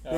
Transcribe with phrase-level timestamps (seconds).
[0.00, 0.16] Ya,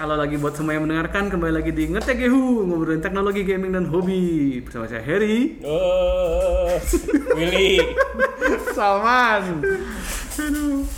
[0.00, 4.64] kalau lagi buat semua yang mendengarkan kembali lagi di Ngetegehu ngobrolin teknologi gaming dan hobi
[4.64, 5.60] bersama saya Harry.
[5.60, 6.72] Oh,
[7.36, 7.84] Willy.
[8.72, 9.60] Salman.
[10.40, 10.88] Aduh.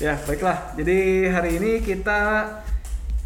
[0.00, 0.72] Ya, baiklah.
[0.80, 2.48] Jadi hari ini kita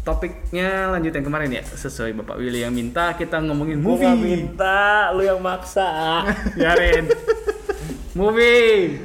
[0.07, 4.39] topiknya lanjut yang kemarin ya, sesuai Bapak Willy yang minta kita ngomongin Gua movie.
[4.39, 6.23] minta, lu yang maksa.
[6.55, 7.11] Biarin.
[8.15, 8.95] movie.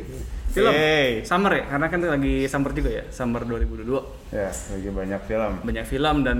[0.52, 0.68] Film.
[0.68, 1.24] Yeay.
[1.24, 4.30] Summer ya, karena kan lagi summer juga ya, summer 2022.
[4.30, 5.52] Ya, lagi banyak film.
[5.60, 6.38] Banyak film dan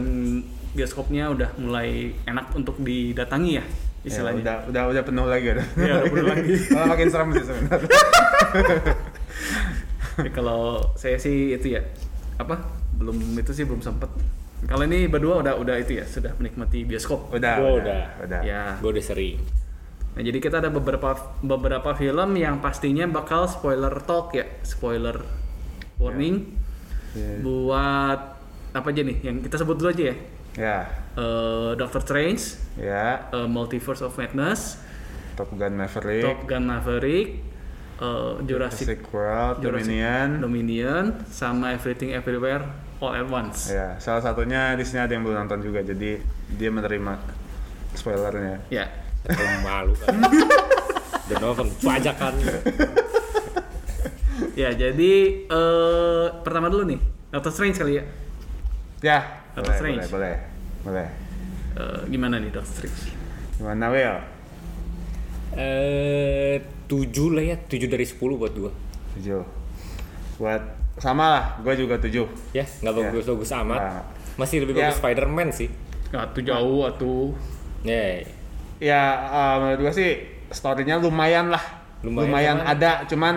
[0.73, 3.69] bioskopnya udah mulai enak untuk didatangi ya, Ya,
[4.05, 4.41] istilahnya.
[4.41, 5.67] udah, udah, udah penuh lagi udah.
[5.75, 6.55] Iya, udah penuh lagi.
[6.71, 7.89] Malah makin serem sih sebenarnya.
[10.13, 11.81] Ya, kalau saya sih itu ya
[12.37, 12.61] apa
[13.01, 14.13] belum itu sih belum sempet
[14.63, 18.01] kalau ini berdua udah udah itu ya sudah menikmati bioskop Udah, Gua udah, udah.
[18.23, 18.41] udah.
[18.43, 19.37] ya Gue udah sering.
[20.13, 25.19] nah jadi kita ada beberapa beberapa film yang pastinya bakal spoiler talk ya spoiler
[25.97, 26.59] warning
[27.13, 27.45] Ya.
[27.45, 28.21] buat
[28.73, 30.17] apa aja nih yang kita sebut dulu aja ya
[30.53, 30.79] Ya,
[31.13, 32.41] Eh, Doctor Strange
[32.77, 33.29] ya.
[33.29, 34.81] eh, Multiverse of Madness
[35.33, 37.41] Top Gun Maverick, Top Gun Maverick
[37.99, 40.29] eh, Jurassic Jurassic World, Jurassic Dominion.
[40.41, 42.65] Dominion sama Everything Everywhere
[43.03, 46.23] All at Once Ya, salah satunya di sini ada yang belum nonton juga, jadi
[46.55, 47.19] dia menerima
[47.93, 48.63] spoilernya.
[48.71, 48.87] ya
[49.27, 50.15] Yang malu kan.
[51.29, 52.35] Dan nonton bajakan.
[54.53, 55.13] Ya, jadi
[55.45, 58.05] eh pertama dulu nih, Doctor Strange kali ya.
[59.01, 59.19] Ya,
[59.55, 59.99] Doctor boleh, Strange.
[60.09, 60.37] boleh, boleh,
[60.85, 61.09] boleh.
[61.73, 63.03] Eh, gimana nih Doctor Strange?
[63.57, 64.19] Gimana Will?
[65.53, 68.73] Eh, tujuh lah ya, tujuh dari sepuluh buat gua.
[69.17, 69.41] Tujuh.
[70.37, 70.63] Buat
[70.95, 72.27] sama lah, gue juga tujuh.
[72.53, 73.81] Ya, nggak bagus-bagus amat.
[73.81, 74.03] Nah.
[74.35, 74.81] Masih lebih Ya.
[74.87, 75.69] bagus Spider-Man sih.
[76.09, 77.33] Ya, tuh jauh atau
[77.83, 78.21] Ya,
[78.79, 80.11] Ya, eh, menurut gue sih
[80.49, 81.63] story-nya lumayan lah.
[82.03, 83.35] Lumayan Lumayan, cuman- ada, cuman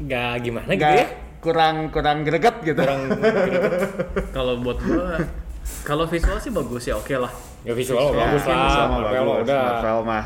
[0.00, 1.06] nggak gimana gitu nggak ya.
[1.38, 2.80] kurang kurang greget gitu.
[2.80, 3.02] Kurang
[4.36, 5.20] kalau buat gua
[5.82, 7.30] kalau visual sih bagus ya, oke lah.
[7.62, 8.56] ya visual Ya, bagus lah.
[8.58, 10.02] visual bagus, udah.
[10.02, 10.24] Mah.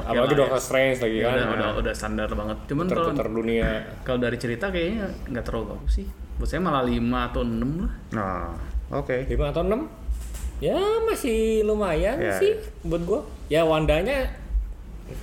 [0.00, 0.62] Oke Apalagi lah, Doctor ya.
[0.62, 1.34] Strange lagi Ya, kan.
[1.34, 2.56] udah, udah udah standar banget.
[2.66, 3.68] Cuman kalau dunia.
[4.00, 6.06] kalau dari cerita kayaknya nggak terlalu bagus sih.
[6.36, 7.92] Buat saya malah 5 atau 6 lah.
[8.12, 8.46] Nah,
[8.92, 9.16] oke.
[9.24, 9.80] 5 atau 6
[10.58, 12.50] ya masih lumayan Ya, sih
[12.82, 14.26] buat gua ya Wandanya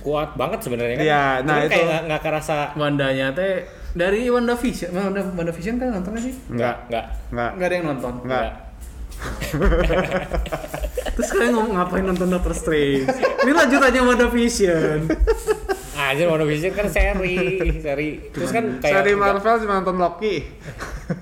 [0.00, 1.70] kuat banget sebenarnya kan Iya, nah Cuman itu.
[1.70, 3.52] kayak nggak- nggak kerasa Wandanya teh
[3.92, 6.34] dari WandaVision, Wanda WandaVision kan nonton nggak sih?
[6.48, 7.50] Enggak, nggak enggak.
[7.52, 8.14] Nggak ada yang nonton.
[8.24, 8.50] Enggak.
[11.16, 13.08] Terus kalian ngomong ngapain nonton Doctor Strange?
[13.44, 14.98] Ini lanjutannya WandaVision.
[15.96, 17.36] Ah, Anjir WandaVision kan seri,
[17.80, 18.20] seri.
[18.28, 20.44] Terus kan kayak Seri Marvel cuma nonton Loki.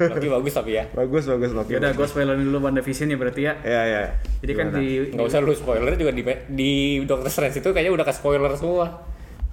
[0.02, 0.90] Loki bagus tapi ya.
[0.90, 1.78] bagus, bagus Loki.
[1.78, 3.54] Ya udah, gue spoilerin dulu WandaVision ya berarti ya.
[3.62, 4.02] Ya, ya.
[4.42, 4.82] Jadi kan Gimana?
[4.82, 6.72] di Nggak usah lu spoiler juga di di
[7.06, 8.86] Doctor Strange itu kayaknya udah ke spoiler semua.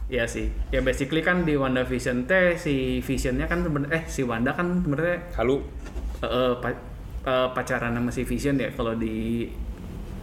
[0.10, 0.50] Iya sih.
[0.74, 5.22] Ya basically kan di WandaVision teh si Visionnya kan sebenarnya eh si Wanda kan sebenarnya
[5.38, 5.62] Halu.
[6.22, 6.52] eh, eh,
[7.22, 9.50] eh, pacaran sama si Vision ya kalau di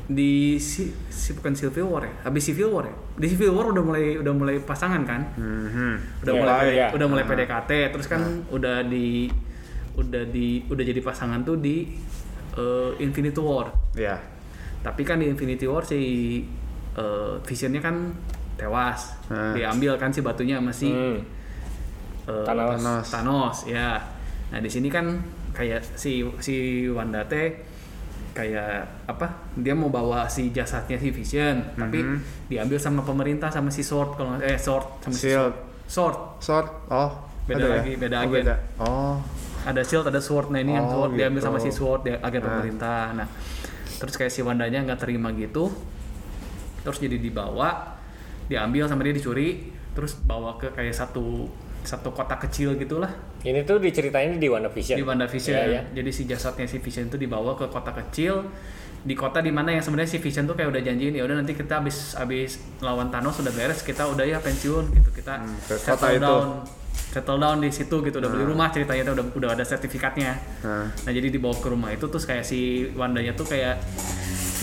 [0.08, 2.14] di si, si bukan Civil War ya.
[2.24, 2.96] Habis Civil War ya.
[3.14, 5.20] Di Civil War udah mulai udah mulai pasangan kan.
[5.36, 6.24] Mhm.
[6.24, 6.86] Udah Iya, mulai iya.
[6.88, 9.28] udah mulai PDKT terus kan udah di
[9.94, 11.92] udah di udah jadi pasangan tuh di
[12.56, 13.68] eh, Infinity War.
[13.92, 14.16] Ya.
[14.80, 16.00] Tapi kan di Infinity War si
[16.96, 18.08] eh, Visionnya kan
[18.56, 19.54] tewas, Hmm.
[19.54, 21.20] diambil kan si batunya sama si eh,
[22.24, 22.80] Thanos.
[22.80, 23.06] Thanos.
[23.06, 24.00] Thanos, ya.
[24.48, 25.04] Nah di sini kan
[25.58, 26.54] kayak si si
[26.86, 27.58] Wanda teh
[28.30, 29.26] kayak apa?
[29.58, 32.18] Dia mau bawa si jasadnya si Vision, tapi Mhm.
[32.46, 35.34] diambil sama pemerintah sama si Sword kalau eh Sword sama si.
[35.88, 36.16] Sword.
[36.38, 36.68] Sword.
[36.86, 37.10] Oh.
[37.48, 37.76] Beda ada ya?
[37.82, 38.34] lagi, beda oh, agen.
[38.38, 38.54] beda.
[38.78, 39.16] Oh.
[39.66, 40.54] Ada Shield, ada Sword.
[40.54, 41.82] Nah ini yang Oh, Sword diambil sama si gitu.
[41.82, 42.48] Sword, dia agen Nah.
[42.54, 43.02] pemerintah.
[43.12, 43.26] Nah
[43.98, 45.66] terus kayak si Wandanya nggak terima gitu,
[46.80, 47.98] terus jadi dibawa,
[48.46, 51.50] diambil sama dia dicuri, terus bawa ke kayak satu
[51.82, 53.10] satu kota kecil gitulah
[53.40, 54.94] Ini tuh diceritain di WandaVision.
[54.94, 55.54] di WandaVision.
[55.54, 55.82] Iya, iya.
[55.92, 58.50] Jadi si jasadnya si Vision itu dibawa ke kota kecil
[58.98, 61.54] di kota di mana yang sebenarnya si Vision tuh kayak udah janjiin ya udah nanti
[61.54, 65.94] kita habis habis lawan Thanos udah beres kita udah ya pensiun gitu kita Hmm, settle
[65.94, 66.18] kota itu.
[66.20, 66.48] down
[67.08, 70.90] settle down di situ gitu udah beli rumah ceritanya tuh udah udah ada sertifikatnya Nah.
[70.90, 72.58] nah jadi dibawa ke rumah itu terus kayak si
[72.92, 73.78] Wandanya tuh kayak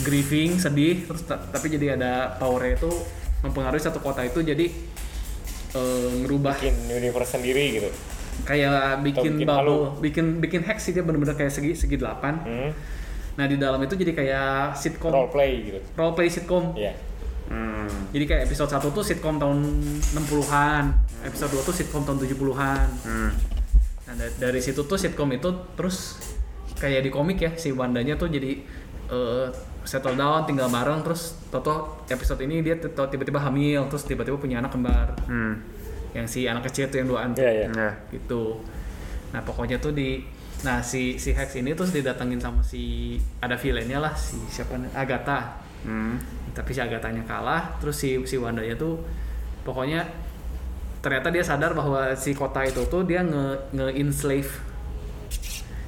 [0.02, 2.92] grieving sedih terus ta- tapi jadi ada powernya itu
[3.40, 4.68] mempengaruhi satu kota itu jadi
[5.72, 7.90] eh, ngerubah Bikin universe sendiri gitu.
[8.44, 12.36] Kayak bikin, bikin bubble, bikin bikin hack sih dia bener-bener kayak segi segi delapan.
[12.42, 12.72] Hmm.
[13.36, 15.80] Nah di dalam itu jadi kayak sitcom, Role play gitu.
[15.94, 16.74] role play sitcom.
[16.74, 16.92] Iya.
[17.46, 17.86] Hmm.
[18.10, 19.60] Jadi kayak episode 1 tuh sitcom tahun
[20.12, 20.84] 60-an,
[21.22, 22.88] episode 2 tuh sitcom tahun 70-an.
[23.04, 23.30] Hmm.
[24.06, 26.18] Nah da- dari situ tuh sitcom itu terus
[26.76, 28.60] kayak di komik ya si Wandanya tuh jadi
[29.06, 29.48] eh,
[29.82, 34.72] settle down tinggal bareng terus toto episode ini dia tiba-tiba hamil terus tiba-tiba punya anak
[34.72, 35.62] kembar Hmm.
[36.16, 37.68] Yang si anak kecil tuh yang duaan Iya, iya.
[37.70, 37.90] Ya.
[38.10, 38.64] gitu
[39.30, 40.24] nah pokoknya tuh di
[40.64, 44.90] nah si si Hex ini terus didatengin sama si ada villainnya lah si siapa nih?
[44.96, 46.18] Agatha Hmm.
[46.50, 49.06] tapi si Agathanya kalah terus si si Wandanya tuh
[49.62, 50.02] pokoknya
[50.98, 54.50] ternyata dia sadar bahwa si kota itu tuh dia nge nge enslave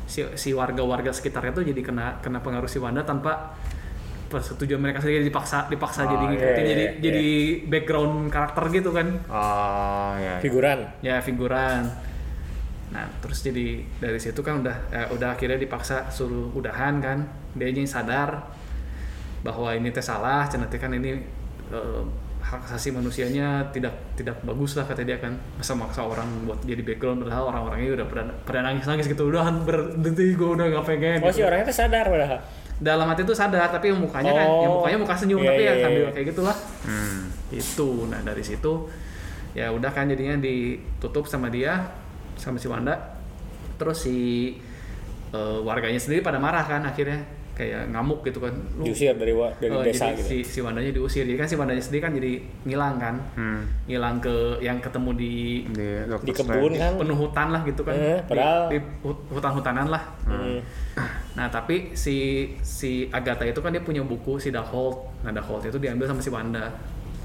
[0.05, 3.57] si si warga-warga sekitarnya tuh jadi kena kena pengaruh si Wanda tanpa
[4.27, 6.91] persetujuan mereka sendiri dipaksa dipaksa Oh, jadi iya, ngikutin iya, jadi iya.
[6.99, 7.27] jadi
[7.65, 10.37] background karakter gitu kan Oh ya.
[10.37, 10.79] Figuran.
[10.99, 11.83] ya figuran
[12.87, 17.19] nah terus jadi dari situ kan udah eh, udah akhirnya dipaksa suruh udahan kan
[17.53, 18.47] dia jadi sadar
[19.39, 21.19] bahwa ini teh salah cenah teh kan ini
[21.69, 22.03] eh,
[22.39, 26.79] hak asasi manusianya tidak tidak bagus lah kata dia kan masa maksa orang buat jadi
[26.79, 31.19] background padahal orang-orangnya udah pada, pada nangis nangis gitu udah berhenti gue udah gak pengen
[31.19, 31.47] Oh si gitu.
[31.51, 32.39] orangnya tuh sadar padahal.
[32.79, 34.61] Dalam hati itu sadar tapi mukanya kan Oh.
[34.61, 36.11] yang mukanya muka senyum Iya, tapi iya, ya sambil iya.
[36.11, 37.21] kayak gitulah Hmm.
[37.49, 38.73] itu nah dari situ
[39.51, 41.89] ya udah kan jadinya ditutup sama dia
[42.35, 42.93] sama si Wanda
[43.75, 44.17] terus si
[45.27, 47.19] eh, warganya sendiri pada marah kan akhirnya
[47.51, 50.29] kayak ngamuk gitu kan Lu- Diusir dari wa- dari eh, desa jadi gitu.
[50.29, 53.65] si, si Wandanya diusir jadi kan si Wandanya sendiri kan jadi ngilang kan Hmm.
[53.83, 55.33] ngilang ke yang ketemu di
[55.67, 55.87] Di,
[56.21, 56.93] Di kebun kan.
[56.95, 60.61] penuh hutan lah gitu kan Eh, Di- padahal- di, hut- hutan-hutanan lah Hmm.
[61.37, 65.21] Nah tapi si si Agatha itu kan dia punya buku si Darkhold.
[65.21, 66.73] Nah Darkhold itu diambil sama si Wanda.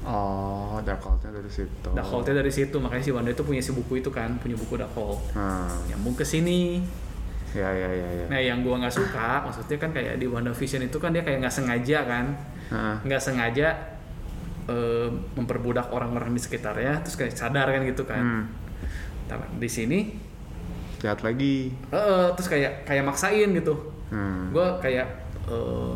[0.03, 1.89] Oh, Darkhold-nya dari situ.
[1.95, 5.17] Darkholdnya dari situ makanya si Wanda itu punya si buku itu kan punya buku Darkhold.
[5.33, 5.65] Hmm.
[5.89, 6.83] Nyambung ke sini.
[7.55, 8.25] Ya ya ya ya.
[8.29, 11.41] Nah yang gua nggak suka maksudnya kan kayak di Wanda Vision itu kan dia kayak
[11.45, 12.25] nggak sengaja kan
[12.73, 12.95] Heeh.
[13.05, 13.67] nggak sengaja
[14.65, 15.07] eh,
[15.37, 18.21] memperbudak orang-orang di sekitarnya terus kayak sadar kan gitu kan.
[18.21, 18.43] Hmm.
[19.29, 19.99] Nah, di sini
[20.99, 21.71] Lihat lagi.
[21.91, 23.75] eh, terus kayak kayak maksain gitu.
[24.13, 24.53] Hmm.
[24.53, 25.07] gue kayak
[25.43, 25.93] eh,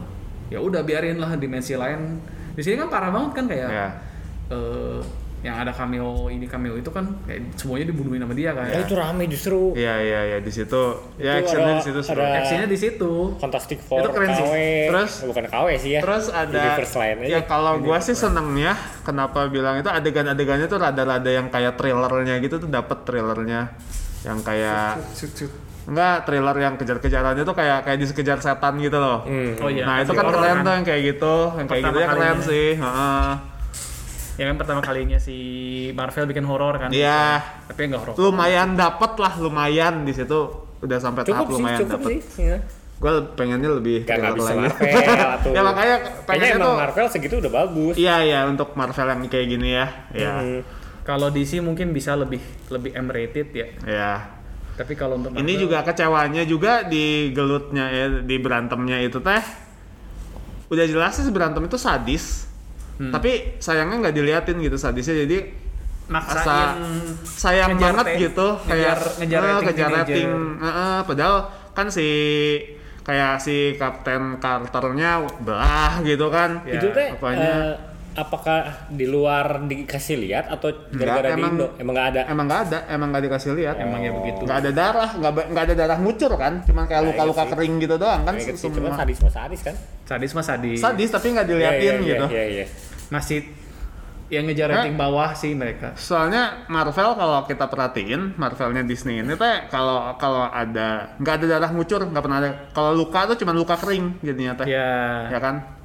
[0.50, 2.18] ya udah biarin lah dimensi lain
[2.52, 3.88] di sini kan parah banget kan kayak Ya.
[4.50, 5.00] eh,
[5.38, 8.98] yang ada cameo ini cameo itu kan kayak semuanya dibunuhin sama dia kan Ya, itu
[8.98, 9.69] rame justru.
[9.72, 10.81] Iya iya iya di situ.
[11.16, 12.22] Ya Itu actionnya ada- di situ seru.
[12.25, 14.90] actionnya di situ Fantastic Four, Itu keren sih.
[14.90, 16.02] Terus- Eh, bukan KW sih ya.
[16.02, 17.30] Terus ada Universe lain aja.
[17.30, 18.74] ya kalau gua sih senengnya
[19.06, 23.78] kenapa bilang itu adegan-adegannya tuh rada-rada yang kayak thrillernya gitu tuh dapat thrillernya
[24.24, 25.54] yang kayak Shoot, shoot.
[25.88, 29.24] Enggak thriller yang kejar-kejarannya tuh kayak kayak dikejar setan gitu loh.
[29.24, 29.56] Hmm.
[29.57, 32.07] oh iya nah itu kan keren tuh yang kayak gitu, yang kayak Pertama gitu ya
[32.07, 32.44] keren kalinya.
[32.44, 32.68] sih.
[32.75, 33.30] Heeh.
[34.38, 35.38] ya kan pertama kalinya si
[35.92, 37.42] Marvel bikin horor kan Iya.
[37.66, 40.39] tapi nggak horor Lumayan dapet lah lumayan di situ
[40.78, 42.10] udah sampai tahap Cukup sih, lumayan cukup dapet.
[42.12, 42.19] sih.
[42.45, 42.57] Ya.
[42.98, 44.69] Gue pengennya lebih Gak, bisa lagi.
[44.69, 45.51] Marvel tuh.
[45.54, 47.94] ya makanya pengennya emang tuh Marvel segitu udah bagus.
[47.95, 49.86] Iya iya untuk Marvel yang kayak gini ya.
[50.12, 50.31] Iya.
[50.36, 50.62] Hmm.
[51.01, 54.13] kalau DC mungkin bisa lebih lebih M rated ya Iya.
[54.78, 59.42] Tapi kalau untuk Ini juga kecewanya juga di gelutnya ya, di berantemnya itu teh.
[60.68, 62.46] Udah jelas sih berantem itu sadis.
[62.96, 63.10] Hmm.
[63.10, 65.38] Tapi sayangnya nggak diliatin gitu sadisnya jadi
[66.08, 66.60] maksain asa
[67.28, 69.98] sayang ngejar banget te- gitu ngejar- kayak ngejar eh, rating teenager.
[70.00, 71.36] rating Heeh, padahal
[71.74, 72.08] kan si
[73.04, 77.44] kayak si Kapten Carternya belah gitu kan Ya, itu teh apanya?
[77.44, 77.74] eh,
[78.18, 78.60] apakah
[78.90, 81.68] di luar dikasih lihat atau gara-gara di emang- Indo?
[81.78, 82.22] Emang nggak ada?
[82.25, 83.75] emang nggak ada emang nggak dikasih lihat.
[83.78, 84.42] Emang ya begitu.
[84.42, 86.54] nggak ada darah nggak nggak ada darah ngucur kan?
[86.64, 87.54] Cuma kayak Nah, luka-luka iya sih.
[87.54, 88.34] kering gitu doang kan?
[88.36, 88.98] Gitu semua.
[88.98, 89.75] Sadis mah sadis kan?
[90.04, 90.78] Sadis mah sadis.
[90.78, 92.26] Sadis tapi nggak diliatin Iya, iya, gitu.
[92.28, 92.66] iya, iya.
[93.07, 93.40] masih
[94.28, 95.95] yang ngejar rating bawah sih mereka.
[95.95, 101.71] Soalnya Marvel kalau kita perhatiin Marvelnya Disney ini teh kalau kalau ada nggak ada darah
[101.71, 104.68] ngucur nggak pernah ada kalau luka tuh cuma luka kering jadinya teh.
[104.68, 104.90] Ya
[105.30, 105.77] ya kan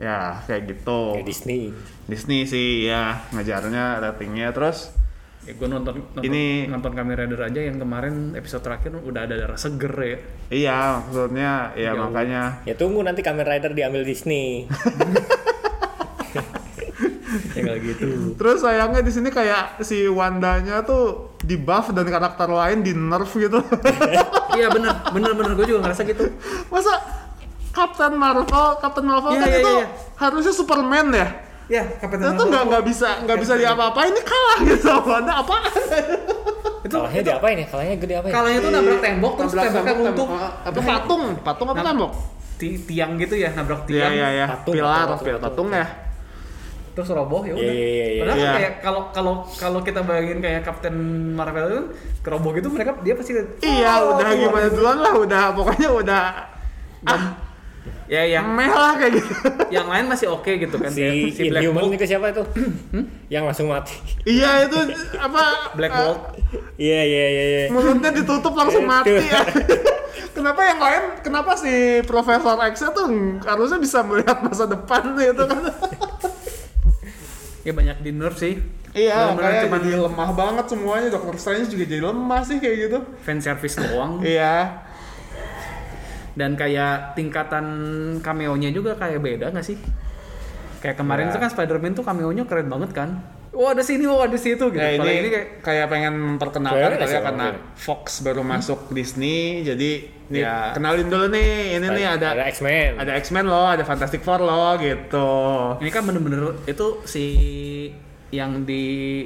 [0.00, 1.62] ya kayak gitu Kayak Disney
[2.06, 4.96] Disney sih ya ngejarnya ratingnya terus
[5.40, 9.34] Ya, gue nonton nonton, Ini- nonton Kamen Rider aja yang kemarin episode terakhir udah ada
[9.34, 10.16] darah seger ya.
[10.48, 12.06] iya maksudnya ya Jauh.
[12.06, 14.68] makanya ya tunggu nanti Kamen Rider diambil Disney
[17.50, 18.34] Ya kayak gitu.
[18.34, 23.32] terus sayangnya di sini kayak si Wandanya tuh di buff dan karakter lain di nerf
[23.32, 23.62] gitu
[24.52, 26.26] Iya bener, bener bener gue juga ngerasa gitu.
[26.68, 26.90] masa
[27.80, 28.46] Captain Marvel
[28.76, 29.86] Captain Marvel Iya, kan iya, itu iya.
[30.16, 31.28] harusnya Superman ya
[31.70, 35.62] Ya, Kapten itu nggak nggak bisa nggak bisa diapa-apain ini kalah gitu sama Wanda apaan
[36.80, 39.78] itu kalahnya di apa ini kalahnya gede apa ya kalahnya tuh nabrak tembok terus temboknya
[39.86, 40.26] tembok, runtuh.
[40.26, 40.66] tembok.
[40.66, 42.12] apa patung patung apa tembok
[42.58, 44.12] Ti- tiang gitu ya, nabrak Iya tiang.
[44.12, 45.86] iya iya Patung, pilar patung, pilar patung, ya
[46.90, 47.62] Terus roboh ya udah.
[47.62, 48.52] Iya, iya, iya, Padahal kan iya.
[48.52, 50.94] kayak kalau kalau kalau kita bayangin kayak Kapten
[51.32, 51.82] Marvel itu
[52.20, 53.32] keroboh gitu mereka dia pasti
[53.62, 54.42] iya Oh, udah keluar.
[54.42, 56.22] gimana duluan lah udah pokoknya udah
[57.06, 57.22] ah
[58.10, 59.32] Ya yang meh lah kayak gitu.
[59.70, 61.10] Yang lain masih oke gitu kan si, dia.
[61.30, 61.94] Si Black Bolt.
[61.94, 62.42] itu siapa itu?
[63.30, 63.94] Yang langsung mati.
[64.26, 64.78] Iya itu
[65.14, 65.70] apa?
[65.78, 66.20] Black eh, Bolt.
[66.74, 67.64] iya iya iya iya.
[67.70, 69.46] mulutnya ditutup langsung mati ya.
[70.34, 73.06] Kenapa yang lain kenapa si Profesor X tuh
[73.46, 75.62] harusnya bisa melihat masa depan gitu kan?
[77.62, 78.58] Ya banyak di nerf sih.
[78.90, 81.08] iya makanya cuman jadi lemah banget semuanya.
[81.14, 82.98] Doctor Strange juga jadi lemah sih kayak gitu.
[83.22, 84.18] Fan service doang.
[84.26, 84.89] iya
[86.40, 87.66] Dan kayak tingkatan
[88.18, 89.76] cameo-nya juga kayak beda nggak sih?
[90.80, 91.30] Kayak kemarin Ya.
[91.30, 93.20] itu kan Spider-Man tuh cameo-nya keren banget kan.
[93.50, 94.78] Wah ada sini, wah ada situ gitu.
[94.78, 97.46] Nah, ini, ini kayak kayak pengen memperkenalkan kali ya karena.
[97.76, 99.90] Fox baru masuk Disney jadi
[100.30, 100.70] nih Ya.
[100.70, 102.96] kenalin dulu nih ini nih ada ada X-Men.
[102.96, 105.28] ada X-Men loh, ada Fantastic Four loh gitu.
[105.82, 107.24] ini kan bener-bener itu si
[108.30, 108.82] yang di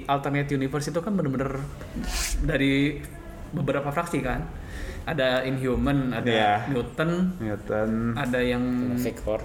[0.08, 1.60] alternate universe itu kan bener-bener
[2.40, 3.04] dari
[3.52, 4.40] beberapa fraksi kan.
[5.04, 6.52] Ada Inhuman, ada Iya.
[6.66, 7.90] Newton, Newton.
[8.14, 9.40] ada yang Fantastic Four.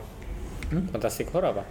[0.69, 0.83] Hmm?
[0.89, 1.63] Fantastic Four apa?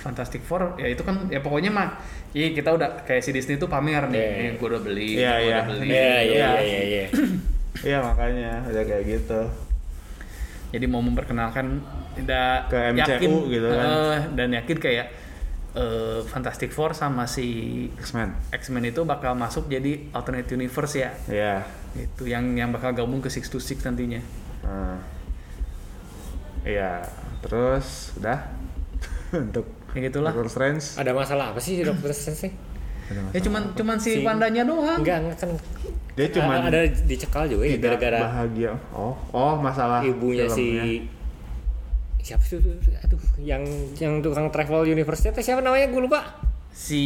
[0.00, 2.00] Fantastic Four ya itu kan ya pokoknya mah
[2.30, 4.50] iya kita udah kayak si Disney tuh pamer nih Iya, eh, iya.
[4.54, 5.52] gue udah beli Iya, gua iya.
[5.52, 6.24] udah beli Iya, iya, Iya.
[6.24, 7.06] iya, iya, iya.
[7.90, 9.40] Iya makanya udah kayak gitu.
[10.70, 11.82] jadi mau memperkenalkan
[12.14, 13.84] tidak Ke MCU gitu kan.
[13.84, 15.06] eh, dan yakin kayak
[15.72, 17.46] eh, Fantastic Four sama si
[17.96, 18.34] X-Men.
[18.50, 21.54] X-Men itu bakal masuk jadi alternate universe ya Iya.
[21.94, 24.22] itu yang yang bakal gabung ke Six to Six nantinya
[24.60, 24.98] Nah.
[26.60, 27.00] Iya,
[27.40, 28.52] terus udah
[29.42, 30.84] untuk ya gitulah Doctor Strange.
[30.94, 32.52] Ada masalah apa sih Doctor Strange sih?
[33.32, 35.50] Ya cuman cuman si Si- Wandanya doang Enggak, enggak kan.
[36.14, 38.70] Dia cuman ada dicekal juga ya gara-gara bahagia.
[38.92, 40.84] Oh, oh masalah ibunya filmnya.
[40.84, 41.08] si
[42.22, 42.76] siapa sih tuh?
[42.76, 43.62] aduh yang
[43.96, 46.20] yang tukang travel universe itu siapa namanya gue lupa
[46.70, 47.02] si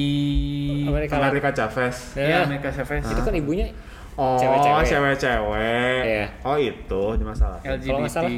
[0.84, 2.14] Amerika Amerika Chavez.
[2.14, 3.68] ya Nah, Amerika Chavez itu kan ibunya
[4.14, 4.86] Oh, Cewek-cewek.
[4.86, 6.02] cewek-cewek.
[6.06, 6.26] Iya.
[6.46, 7.58] Oh, itu di masalah.
[7.58, 8.30] Kalau LGBT salah.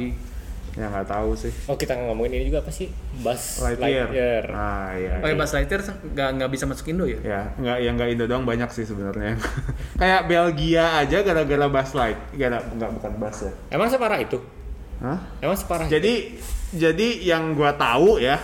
[0.73, 1.53] Ya nggak tahu sih.
[1.65, 2.89] oh kita ngomongin ini juga apa sih
[3.21, 4.09] Buzz Lightyear.
[4.09, 5.21] Lightyear, Ah, iya.
[5.21, 8.25] oh ya Buzz Lightyear nggak nggak bisa masuk Indo ya Ya, nggak yang nggak Indo
[8.25, 9.37] doang banyak sih sebenarnya.
[10.01, 12.17] Kayak Belgia aja gara-gara Buzz Light.
[12.31, 13.53] Gara nggak bukan Buzz ya.
[13.69, 14.37] emang separah itu
[14.97, 15.19] Hah?
[15.39, 16.37] emang separah Jadi
[16.73, 18.37] jadi yang gua tahu ya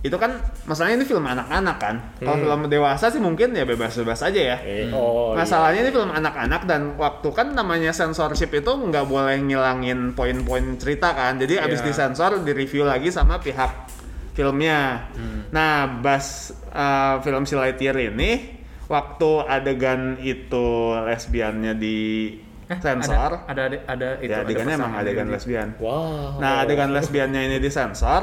[0.00, 0.36] itu kan
[0.68, 1.96] masalahnya ini film anak-anak kan.
[2.20, 2.44] Kalau Hmm.
[2.44, 4.56] film dewasa sih mungkin ya bebas-bebas aja ya.
[4.60, 5.40] Eh, oh iya.
[5.40, 11.16] Masalahnya ini film anak-anak dan waktu kan namanya censorship itu nggak boleh ngilangin poin-poin cerita
[11.16, 11.40] kan.
[11.40, 11.88] Jadi abis Iya.
[11.88, 13.72] disensor di review lagi sama pihak
[14.36, 15.08] filmnya.
[15.16, 15.48] Hmm.
[15.48, 20.68] Nah, Bas uh, film si Lightyear ini waktu adegan itu
[21.00, 22.28] lesbiannya di
[22.74, 23.30] Eh, sensor.
[23.44, 25.34] ada ada ada itu ya ada adegannya emang adegan gitu.
[25.38, 25.68] lesbian.
[25.78, 28.22] wow Nah, adegan lesbiannya ini disensor,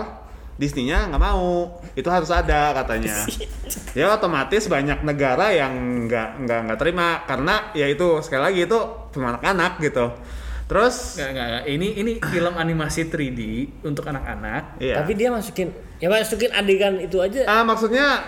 [0.55, 1.81] Disney-nya nggak mau.
[1.93, 3.25] Itu harus ada katanya.
[3.97, 5.73] ya otomatis banyak negara yang
[6.05, 8.79] nggak nggak nggak terima karena ya itu sekali lagi itu
[9.15, 10.05] anak-anak gitu.
[10.69, 11.63] Terus Nggak, nggak, nggak.
[11.67, 13.41] Ini ini film animasi 3D
[13.83, 14.79] untuk anak-anak.
[14.79, 15.03] iya.
[15.03, 15.67] tapi dia masukin
[15.99, 18.23] ya masukin adegan itu aja Ah, maksudnya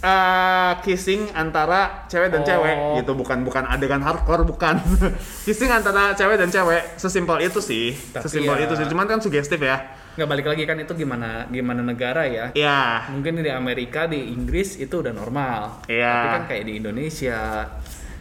[0.00, 2.46] eh, kissing antara cewek dan Oh.
[2.46, 4.78] cewek gitu bukan bukan adegan hardcore bukan
[5.46, 9.18] kissing antara cewek dan cewek sesimpel itu sih Tapi sesimpel ya- itu sih cuman kan
[9.18, 9.78] sugestif ya
[10.14, 12.50] Nggak balik lagi kan itu gimana gimana negara ya.
[12.50, 15.86] ya Mungkin di Amerika, di Inggris itu udah normal.
[15.86, 16.10] Iya.
[16.10, 17.38] Tapi kan kayak di Indonesia.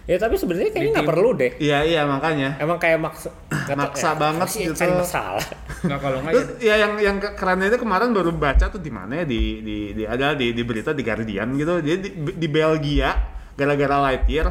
[0.08, 3.30] Ya tapi sebenarnya kayaknya nggak perlu deh iya iya makanya emang kayak maksa
[3.68, 4.80] Maksa ya, banget sih gitu.
[4.80, 5.44] cari masalah
[5.84, 6.36] Nggak kalau nggak ya.
[6.40, 9.60] Terus ya yang yang ke- keren itu kemarin baru baca tuh di mana ya di
[9.60, 11.84] di, di ada di, di berita di Guardian gitu.
[11.84, 12.10] Jadi di,
[12.40, 13.12] di Belgia
[13.60, 14.48] gara-gara Lightyear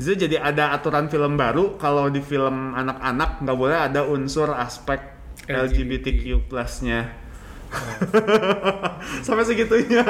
[0.00, 5.00] itu jadi ada aturan film baru kalau di film anak-anak nggak boleh ada unsur aspek
[5.46, 7.25] LGBTQ plus-nya.
[9.26, 10.02] Sampai segitunya.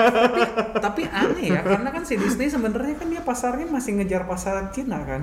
[0.77, 5.01] Tapi aneh ya, karena kan si Disney sebenarnya kan dia pasarnya masih ngejar pasar Cina
[5.03, 5.23] kan.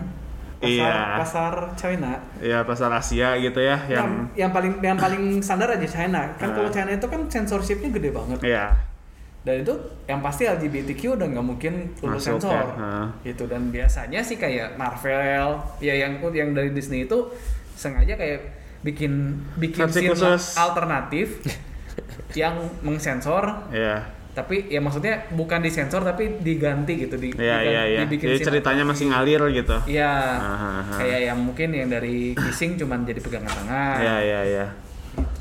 [0.58, 0.96] Pasar, Iya.
[1.20, 2.12] pasar China.
[2.40, 6.24] ya pasar Asia gitu ya yang Yang, yang paling yang paling standar aja China.
[6.34, 6.56] Kan Ah.
[6.56, 8.40] kalau China itu kan censorshipnya gede banget.
[8.42, 8.72] ya
[9.44, 9.75] Dan itu
[10.08, 12.63] yang pasti LGBTQ udah nggak mungkin lulus Masuk sensor.
[12.63, 13.08] ya, ah.
[13.22, 17.28] Gitu dan biasanya sih kayak Marvel, ya yang yang dari Disney itu
[17.75, 18.40] sengaja kayak
[18.80, 19.84] bikin bikin
[20.56, 21.44] alternatif
[22.34, 24.02] yang mengsensor ya
[24.34, 28.42] tapi ya maksudnya bukan disensor tapi diganti gitu di ya digan- ya ya dibikin jadi
[28.44, 30.12] ceritanya masih ngalir gitu Iya,
[30.92, 33.98] kayak yang mungkin yang dari kissing cuman jadi pegangan tangan.
[34.00, 34.66] ya ya ya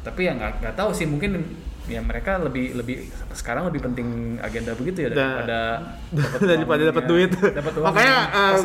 [0.03, 1.41] Tapi ya nggak nggak tahu sih mungkin
[1.83, 5.59] ya mereka lebih lebih sekarang lebih penting agenda begitu ya Da- daripada
[6.13, 7.31] dapat daripada dapat duit.
[7.33, 8.17] Dapat uang Makanya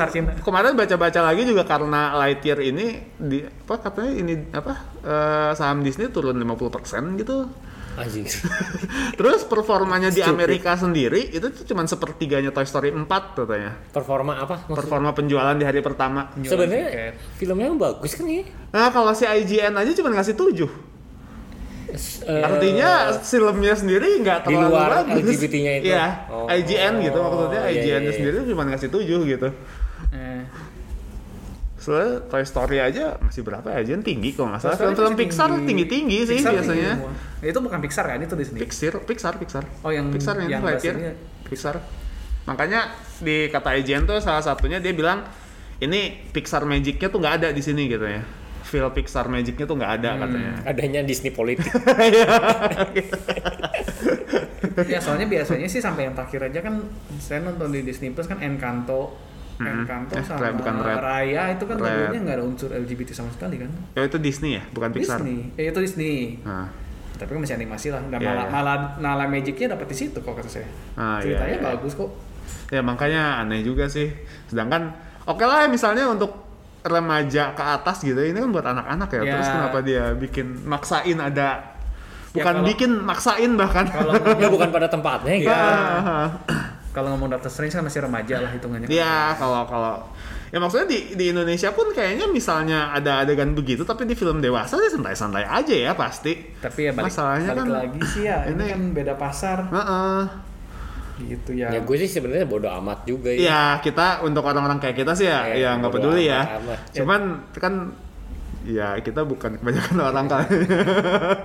[0.06, 0.32] Cina.
[0.38, 6.12] kemarin baca-baca lagi juga karena Lightyear ini di apa katanya ini apa eh, saham Disney
[6.12, 6.68] turun 50%
[7.16, 7.48] gitu.
[7.98, 8.26] Anjing
[9.20, 10.32] Terus performanya di Stupid.
[10.32, 13.74] Amerika sendiri itu tuh cuma sepertiganya Toy Story 4 katanya.
[13.90, 14.78] performa apa maksudnya?
[14.78, 16.30] Performa penjualan di hari pertama.
[16.38, 17.14] Sebenarnya tiket.
[17.36, 20.70] filmnya bagus kan ya Nah, kalau si IGN aja cuma ngasih 7.
[21.88, 25.24] Eh, Artinya filmnya sendiri nggak di terlalu luar bagus.
[25.34, 25.86] LGBT-nya itu?
[25.88, 26.46] Iya, Oh.
[26.46, 28.12] IGN gitu maksudnya Iya, IGN iya, iya.
[28.14, 29.48] sendiri cuma ngasih 7 gitu.
[30.12, 30.42] Eh,
[31.88, 33.80] Soalnya Toy Story aja masih berapa ya?
[33.80, 34.76] Aja tinggi kalau nggak salah.
[34.76, 35.64] Film-film Pixar tinggi.
[35.64, 36.92] tinggi-tinggi sih Pixar biasanya.
[36.92, 37.48] tinggi semua.
[37.48, 39.64] itu bukan Pixar kan itu Disney Pixar, Pixar, Pixar.
[39.82, 41.16] Oh, yang- Pixar yang, yang.
[41.48, 41.80] Pixar.
[42.44, 45.24] Makanya di kata Ejen tuh salah satunya dia bilang
[45.78, 48.20] ini Pixar Magic-nya tuh nggak ada di sini gitu ya.
[48.64, 50.20] Feel Pixar Magic-nya tuh nggak ada Hmm.
[50.22, 50.52] katanya.
[50.68, 51.72] Adanya Disney politik.
[54.88, 56.84] ya soalnya biasanya sih sampai yang terakhir aja kan
[57.18, 59.16] saya nonton di Disney Plus kan Encanto
[59.58, 59.84] Mm-mm.
[59.84, 60.98] Encanto Eh, sama bukan Red.
[61.00, 64.64] Raya itu kan tentunya nggak ada unsur LGBT sama sekali kan Ya itu Disney ya,
[64.70, 65.18] bukan Pixar.
[65.18, 66.70] Disney eh itu Disney Nah,
[67.16, 68.52] tapi kan masih animasi lah dan Iya, malah iya.
[68.52, 71.66] malah Nala Magicnya dapat di situ kok kata saya Ah, iya, ceritanya iya.
[71.68, 72.10] bagus kok
[72.68, 74.12] ya makanya aneh juga sih.
[74.46, 76.46] Sedangkan oke lah misalnya untuk
[76.80, 79.20] remaja ke atas gitu, ini kan buat anak-anak ya.
[79.22, 79.34] Ya.
[79.34, 81.74] Terus kenapa dia bikin maksain ada
[82.30, 83.88] Ya, bukan kalau- bikin maksain bahkan.
[83.88, 85.50] kalau ya bukan pada tempatnya gitu.
[85.50, 86.30] Ya.
[86.98, 90.02] Kalau ngomong Doctor Strange kan masih remaja lah hitungannya Ya kalau kalau
[90.48, 94.80] ya maksudnya di di Indonesia pun kayaknya misalnya ada adegan begitu tapi di film dewasa
[94.80, 96.58] sih santai-santai aja ya pasti.
[96.58, 100.22] tapi ya balik, Masalahnya balik kan lagi sih ya ini, ini- kan beda pasar Heeh.
[101.20, 103.42] gitu ya, Ya gue sih sebenarnya bodo amat juga ya.
[103.44, 106.46] Ya kita untuk orang-orang kayak kita sih ya Ya, ya nggak peduli ya.
[106.48, 106.80] amat-amat.
[106.94, 107.22] Cuman
[107.54, 107.74] kan
[108.64, 110.58] ya kita bukan kebanyakan orang kali.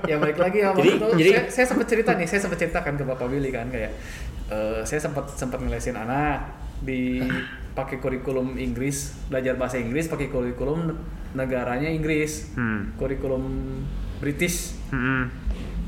[0.04, 2.92] ya balik lagi ya Jadi- itu jadi- saya, saya sempat cerita nih saya sempat ceritakan
[2.94, 3.92] ke bapak Willy kan kayak
[4.52, 6.44] eh, saya sempat sempat ngelesin anak
[6.84, 7.24] di
[7.72, 10.92] pakai kurikulum Inggris belajar bahasa Inggris pakai kurikulum
[11.32, 12.92] negaranya Inggris Hmm.
[13.00, 13.48] kurikulum
[14.20, 15.32] British Hmm.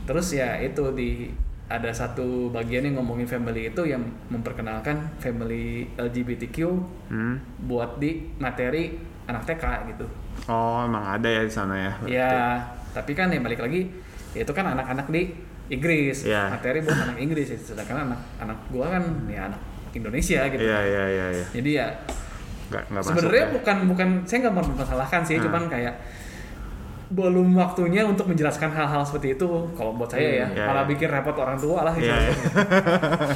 [0.08, 1.28] terus ya itu di
[1.64, 6.56] ada satu bagian yang ngomongin family itu yang memperkenalkan family LGBTQ
[7.12, 7.36] Hmm.
[7.64, 10.06] buat di materi anak TK gitu
[10.44, 11.92] Oh emang ada ya di sana ya.
[12.04, 12.32] Ya,
[12.90, 13.86] tapi kan ya balik lagi,
[14.34, 15.30] ya itu kan anak-anak di
[15.66, 16.52] Inggris, Iya.
[16.52, 17.56] materi buat anak Inggris, ya.
[17.56, 19.60] sedangkan anak-anak gua kan ya anak
[19.92, 20.60] Indonesia gitu.
[20.60, 21.46] Iya iya iya iya.
[21.50, 21.86] Jadi ya
[23.00, 23.52] sebenarnya ya.
[23.54, 25.44] bukan bukan saya nggak mau mempersalahkan sih, Hmm.
[25.46, 25.94] cuman kayak
[27.06, 29.46] belum waktunya untuk menjelaskan hal-hal seperti itu.
[29.72, 30.90] Kalau buat saya ya, Iya, malah iya.
[30.90, 31.94] bikin repot orang tua lah.
[31.94, 32.10] Iya gitu.
[32.10, 32.34] iya.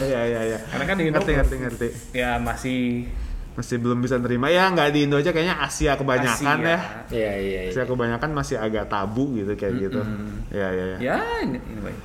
[0.08, 0.58] Iya iya iya.
[0.66, 1.88] Karena kan di Indo ngerti ngerti ngerti.
[2.12, 3.06] ya masih
[3.54, 6.70] Masih belum bisa terima ya nggak di Indo aja kayaknya Asia kebanyakan Asia.
[6.70, 6.78] ya.
[7.08, 7.60] Iya iya.
[7.64, 7.70] iya.
[7.70, 10.00] Asia kebanyakan masih agak tabu gitu kayak gitu.
[10.48, 10.98] Iya iya iya.
[10.98, 11.98] Ya, ini, ini baik.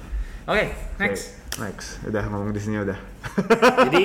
[0.44, 0.66] Oke,
[0.98, 1.40] next.
[1.50, 1.88] Oke, next.
[2.04, 3.00] Udah ngomong di sini udah.
[3.86, 4.04] Jadi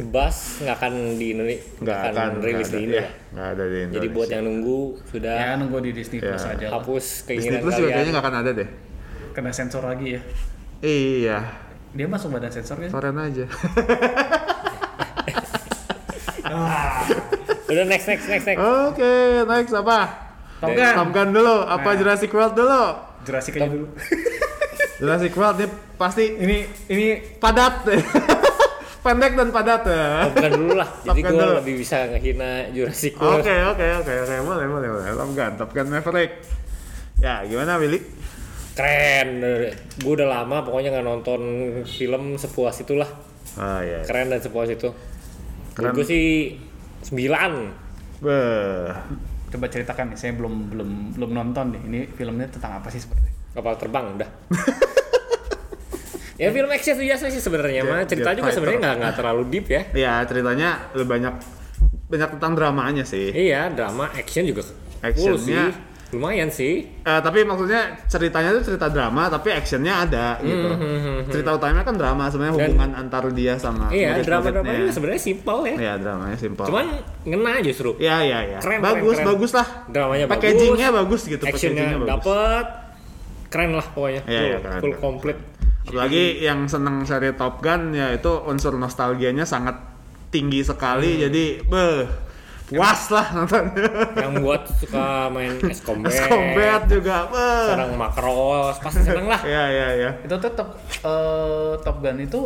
[0.00, 3.00] Bas nggak akan di Indonesia Nggak akan rilis nggak di Indo ya.
[3.00, 3.06] ya.
[3.28, 3.96] Nggak ada di Indonesia.
[3.96, 6.54] Jadi buat yang nunggu sudah Ya nunggu di Disney Plus Ya.
[6.54, 6.72] aja lah.
[6.76, 7.92] hapus Disney keinginan Plus juga kalian.
[7.92, 8.68] kayaknya nggak akan ada deh.
[9.32, 10.20] Kena sensor lagi ya.
[10.80, 11.38] Iya,
[11.90, 12.88] Dia masuk badan sensor kan?
[12.88, 13.44] torrent aja.
[17.68, 18.58] Udah next next next next.
[18.58, 19.12] Oke,
[19.44, 19.98] next apa?
[20.58, 20.74] Gun.
[20.74, 21.96] Top Gun dulu, apa Nah.
[21.96, 22.82] Jurassic World dulu?
[23.22, 23.86] Jurassic aja dulu.
[24.98, 27.06] Jurassic World dia pasti ini ini
[27.38, 27.86] padat.
[28.98, 30.26] Pendek dan padat ya.
[30.26, 30.90] Top Gun dulu lah.
[31.06, 33.78] Jadi gue lebih bisa ngehina Jurassic Oke, World.
[33.78, 35.06] oke, oke, oke, boleh, boleh, boleh.
[35.14, 36.32] Top Gun, Top Gun Maverick.
[37.22, 38.02] Ya, gimana Willy?
[38.74, 39.38] Keren.
[40.02, 41.40] Gue udah lama pokoknya nggak nonton
[41.86, 43.06] film sepuas itulah.
[43.54, 44.02] Oh iya.
[44.02, 44.90] Keren dan sepuas itu.
[45.78, 45.94] Keren.
[45.94, 46.58] Gue sih
[47.06, 48.18] 9.
[48.18, 48.90] Beh.
[49.48, 51.82] coba ceritakan nih, saya belum belum belum nonton nih.
[51.86, 53.37] Ini filmnya tentang apa sih sebenarnya?
[53.58, 54.30] Kapal terbang udah.
[56.38, 59.82] ya film action biasa sih sebenarnya mah cerita juga sebenarnya nggak nggak terlalu deep ya
[59.90, 61.34] Ya, ceritanya lebih banyak
[62.06, 63.34] banyak tentang dramanya sih.
[63.34, 64.62] iya drama action juga
[65.02, 70.68] Actionnya- sih lumayan sih Eh, tapi maksudnya ceritanya itu cerita drama, tapi actionnya ada gitu.
[71.28, 75.20] Cerita utamanya kan drama sebenarnya Dan- hubungan antar dia sama iya drama drama juga sebenarnya
[75.20, 76.64] simpel ya Iya, dramanya simpel.
[76.64, 76.86] cuman
[77.24, 78.58] ngena justru ya ya ya.
[78.58, 79.28] Keren, bagus, keren, keren.
[79.28, 79.66] bagus lah.
[79.86, 82.08] dramanya Packagingnya bagus gitu, actionnya bagus.
[82.08, 82.66] dapet
[83.48, 85.38] keren lah pokoknya Iya, iya, full, keren, full komplit
[85.82, 89.76] Apalagi yang seneng seri Top Gun ya itu unsur nostalgianya sangat
[90.28, 91.22] tinggi sekali Hmm.
[91.24, 92.00] jadi beh
[92.68, 93.88] puas lah nontonnya.
[94.14, 97.64] yang buat suka main es combat Mas Combat juga beh.
[97.66, 100.10] serang makros pasti seneng lah Ya ya ya.
[100.20, 102.40] Itu tuh Top eh, Top Gun itu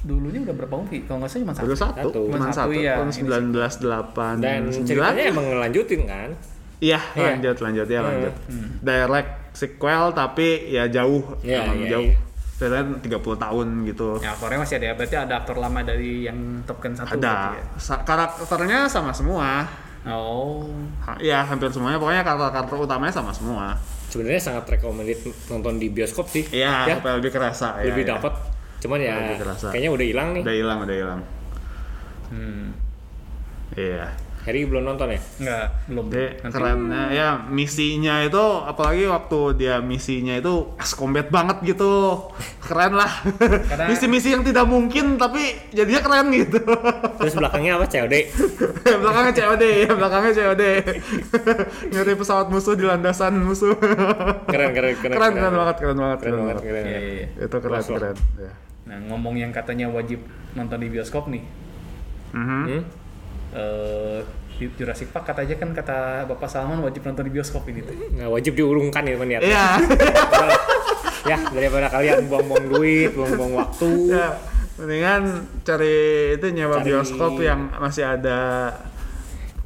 [0.00, 1.04] dulunya udah berapa movie?
[1.04, 1.62] Kalau nggak salah cuma satu.
[1.62, 2.20] Baru satu, Satu.
[2.26, 2.92] cuma satu, satu, iya.
[2.96, 3.22] tahun Ini sih.
[3.22, 4.40] 1989.
[4.40, 6.30] dan ceritanya emang ngelanjutin kan
[6.80, 7.28] Iya, Iya.
[7.30, 8.08] lanjut, lanjut, ya Hmm.
[8.08, 8.34] lanjut.
[8.80, 12.08] Direct sequel tapi ya jauh, Iya, emang iya, jauh.
[12.08, 12.18] iya.
[12.52, 14.08] Ceritanya 30 tahun gitu.
[14.18, 14.94] Ya aktornya masih ada ya.
[14.94, 17.10] Berarti ada aktor lama dari yang Top Gun satu.
[17.12, 17.36] berarti Ada.
[17.52, 17.64] ya?
[17.76, 19.66] Sa- karakternya sama semua.
[20.04, 20.66] Oh.
[21.00, 21.96] Ha- Ya, hampir semuanya.
[21.96, 23.74] Pokoknya karakter-karakter utamanya sama semua.
[24.04, 25.16] sebenarnya sangat recommended
[25.48, 27.80] nonton di bioskop sih Iya, ya, supaya lebih kerasa.
[27.80, 28.12] ya, lebih ya.
[28.12, 28.32] dapat
[28.78, 29.14] cuman ya
[29.72, 31.20] kayaknya udah hilang nih Udah hilang, udah hilang.
[32.28, 32.66] Hmm.
[33.72, 34.12] Iya.
[34.42, 35.20] Harry belum nonton ya?
[35.38, 36.04] Enggak, belum.
[36.08, 42.18] Jadi Nanti- kerennya ya misinya itu apalagi waktu dia misinya itu as combat banget gitu
[42.60, 45.38] keren lah Karena- misi-misi yang tidak mungkin tapi
[45.70, 46.58] jadinya keren gitu
[47.16, 48.14] Terus belakangnya apa COD?
[49.02, 50.62] belakangnya COD ya belakangnya COD
[51.88, 53.78] nyari pesawat musuh di landasan musuh
[54.44, 55.12] Keren keren keren.
[55.12, 56.82] keren keren banget keren banget Keren banget keren.
[56.82, 57.26] Iya, iya, iya.
[57.40, 58.52] itu keren keren ya.
[58.82, 60.18] Nah, ngomong yang katanya wajib
[60.52, 61.42] nonton di bioskop nih.
[62.32, 62.42] Mhm.
[62.42, 62.66] Hmm?
[62.68, 62.82] Eh
[64.52, 65.98] di Jurassic Park katanya kan kata
[66.30, 67.92] Bapak Salman wajib nonton di bioskop ini tuh.
[67.92, 69.38] Nggak wajib diurungkan ya teman ya.
[69.42, 69.66] Iya.
[71.30, 73.90] ya daripada kalian buang-buang duit, buang-buang waktu.
[74.10, 74.28] ya
[74.72, 75.22] mendingan
[75.62, 75.96] cari
[76.40, 78.72] itu nyewa Cari- bioskop yang masih ada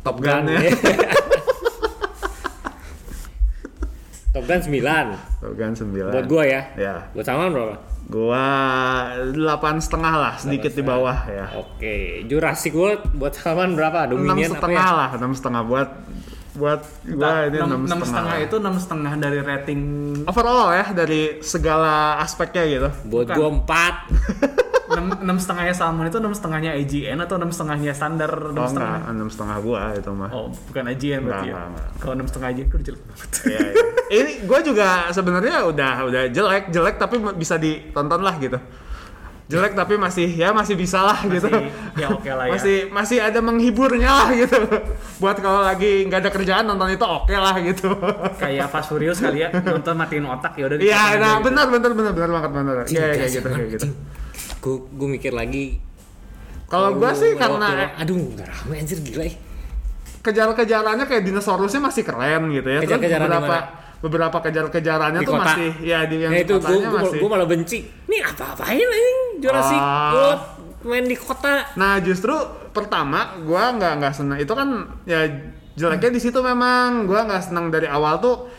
[0.03, 0.61] Top Gun ya
[4.35, 4.83] Top Gun 9
[5.43, 6.63] Top Gun 9 buat gua ya.
[6.77, 7.96] ya Buat sama berapa?
[8.07, 8.47] Gua
[9.35, 14.07] delapan setengah lah sedikit di bawah ya Oke, Jurassic World buat Salman berapa?
[14.07, 14.95] enam Dominion setengah ya?
[14.95, 15.89] lah enam setengah buat
[16.57, 19.81] buat gua ini enam setengah setengah itu enam setengah dari rating
[20.25, 23.37] overall ya dari segala aspeknya gitu Buat Bukan.
[23.37, 24.67] gua 4.
[24.97, 28.33] enam enam setengahnya Salman itu enam setengahnya IGN atau enam setengahnya standar?
[28.33, 28.99] Enam oh setengah?
[29.13, 31.89] enam setengah gua itu mah oh bukan IGN berarti Enggak, ya?
[32.01, 33.31] kalau enam setengah IGN kan jelek banget.
[33.47, 33.85] Iya, iya.
[34.17, 38.57] ini gua juga sebenarnya udah udah jelek jelek tapi bisa ditonton lah gitu.
[39.47, 41.47] Jelek tapi masih ya masih bisa lah gitu.
[42.01, 42.59] ya oke lah ya.
[42.59, 44.59] Masih masih ada menghiburnya lah gitu.
[45.23, 47.93] Buat kalau lagi nggak ada kerjaan nonton itu oke lah gitu.
[48.43, 51.53] Kayak Fast Furious kali ya nonton matiin otak ya udah iya nah gitu.
[51.53, 52.75] benar benar benar benar banget benar.
[52.91, 53.89] Iya iya, kayak gitu kayak gitu
[54.67, 55.79] Gue gue mikir lagi.
[56.67, 59.39] kalau gua sih karena aduh nggak rame anjir gila ya.
[60.21, 63.59] kejar-kejarannya kayak dinosaurusnya masih keren gitu ya Kejar-kejaran beberapa
[63.97, 65.47] beberapa kejar-kejarannya tuh kota.
[65.47, 67.79] masih ya di yang Nah, itu gue masih gue malah benci.
[68.07, 70.11] Nih apa-apain anjing Jurassic Ah.
[70.11, 70.43] World
[70.83, 71.71] main di kota.
[71.75, 72.35] Nah justru
[72.71, 74.69] pertama gua nggak nggak senang itu kan
[75.03, 75.23] ya
[75.73, 78.51] jeleknya di situ memang gua nggak senang dari awal tuh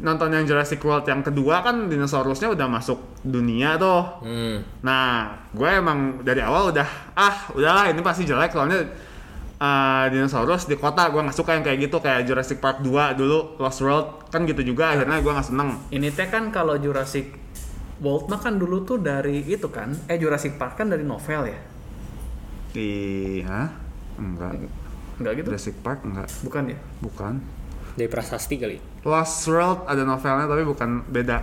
[0.00, 4.24] nonton yang Jurassic World yang kedua kan dinosaurusnya udah masuk dunia tuh.
[4.24, 4.56] Hmm.
[4.80, 8.80] Nah gue emang dari awal udah ah udahlah ini pasti jelek soalnya
[9.60, 13.60] uh, dinosaurus di kota gue nggak suka yang kayak gitu kayak Jurassic Park 2 dulu
[13.60, 15.76] Lost World kan gitu juga akhirnya gue nggak seneng.
[15.92, 17.36] ini teh kan kalau Jurassic
[18.00, 21.60] World mah kan dulu tuh dari itu kan eh Jurassic Park kan dari novel ya
[23.44, 23.68] hah?
[24.16, 24.52] Enggak.
[25.20, 26.28] enggak gitu Jurassic Park enggak.
[26.40, 27.34] bukan ya Bukan.
[27.92, 28.76] Dari prasasti kali.
[29.02, 31.38] Lost World ada novelnya tapi bukan beda.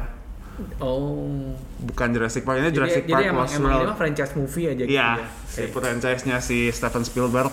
[0.80, 3.88] oh Bukan Jurassic Park ini jadi, Jurassic jadi Park emang, Lost emang ini World.
[3.88, 5.72] mah franchise movie aja gitu Iya, ya si Oke.
[5.76, 7.52] franchise-nya si Steven Spielberg.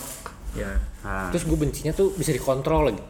[0.54, 1.28] ya Nah.
[1.28, 3.02] Terus gue bencinya tuh bisa dikontrol lagi.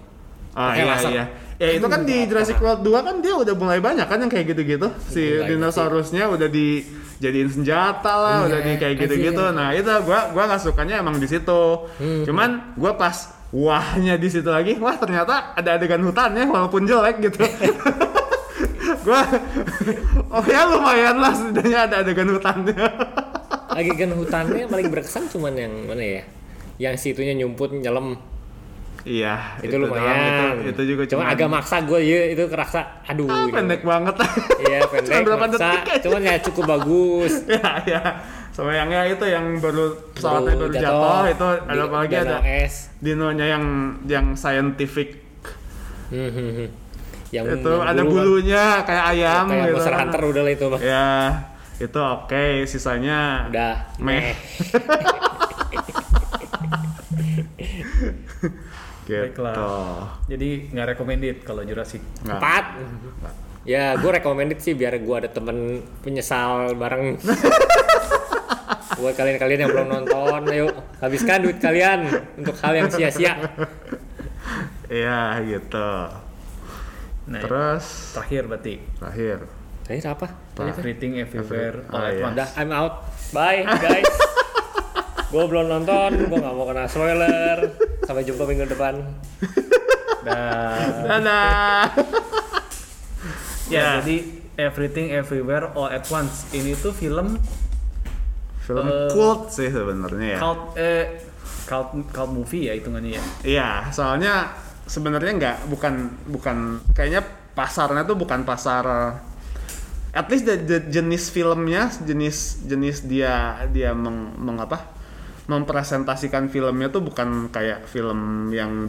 [0.51, 1.11] Ah iya laser.
[1.11, 1.25] iya.
[1.55, 4.51] Ya itu kan di Jurassic World 2 kan dia udah mulai banyak kan yang kayak
[4.51, 4.91] gitu-gitu.
[5.05, 9.45] Si Mulai dinosaurusnya udah dijadiin senjata lah, Iya, udah di kayak gitu-gitu.
[9.51, 11.63] Nah, itu gua gua nggak sukanya emang di situ.
[12.03, 12.27] Hmm.
[12.27, 13.15] Cuman gua pas
[13.53, 17.43] wahnya di situ lagi, wah ternyata ada adegan hutannya walaupun jelek gitu.
[19.05, 19.21] gua
[20.33, 22.77] oh ya lumayan lah setidaknya ada adegan hutannya.
[23.75, 26.23] Lagi kan hutannya paling berkesan cuman yang mana ya?
[26.79, 28.15] Yang situnya nyumput nyelam
[29.03, 30.63] iya, itu, doang, lumayan.
[30.63, 32.81] Itu, itu juga Cuma cuman- agak maksa gue ya itu kerasa.
[33.11, 33.27] Aduh.
[33.27, 33.53] Ah, ini.
[33.53, 34.15] pendek banget.
[34.63, 35.11] Iya pendek.
[35.11, 35.59] Cuma berapa maksa.
[35.59, 36.03] detik aja.
[36.07, 37.33] Cuman ya cukup bagus.
[37.51, 38.03] ya ya
[38.55, 42.75] sama yang ya itu yang baru pesawatnya baru jatuh, itu ada apa lagi ada es.
[42.97, 43.65] dinonya yang
[44.07, 45.21] yang scientific
[46.07, 46.69] Hmm, hmm, hmm.
[47.29, 48.15] Yang itu yang ada bulu kan.
[48.15, 50.01] bulunya kayak ayam kayak gitu Monster kan.
[50.07, 50.79] Hunter udah lah itu mah.
[50.81, 51.07] ya
[51.75, 53.75] itu oke sisanya Udah.
[53.99, 54.31] meh
[59.05, 60.17] gitu Baiklah.
[60.25, 62.01] jadi nggak recommended kalau Jurassic.
[62.25, 62.79] Empat.
[63.65, 67.17] Ya, gue recommended sih biar gue ada temen penyesal bareng.
[68.95, 70.67] Buat kalian-kalian yang belum nonton, ayo
[70.99, 72.05] habiskan duit kalian
[72.37, 73.35] untuk hal yang sia-sia.
[74.87, 75.91] iya gitu
[77.25, 79.39] nah terus terakhir berarti terakhir
[79.81, 80.27] Terakhir apa?
[80.71, 82.23] everything everywhere Every- all ah, at iya.
[82.23, 82.95] once Udah, I'm out.
[83.31, 84.09] Bye, guys.
[85.27, 87.59] gue belum nonton, gue nggak mau kena spoiler.
[88.01, 88.95] Sampai jumpa minggu depan.
[90.23, 90.77] Dah.
[91.03, 91.85] dadah
[93.67, 93.85] ya Ya.
[93.99, 94.17] jadi
[94.59, 97.37] everything everywhere all at once ini tuh film
[98.65, 100.39] film Eh, cult sih sebenarnya ya.
[100.41, 101.05] cult eh
[101.65, 103.25] cult cult movie ya hitungannya ya.
[103.45, 104.49] Iya, soalnya
[104.85, 105.95] sebenarnya nggak bukan
[106.29, 106.57] bukan
[106.93, 108.85] kayaknya pasarnya tuh bukan pasar
[110.11, 114.93] at least the, the jenis filmnya jenis jenis dia dia meng, mengapa
[115.45, 118.89] mempresentasikan filmnya tuh bukan kayak film yang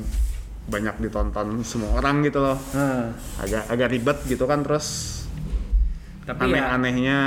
[0.65, 2.57] banyak ditonton semua orang gitu loh.
[2.73, 5.21] Nah, agak agak ribet gitu kan terus
[6.25, 7.19] Tapi ya- aneh-anehnya.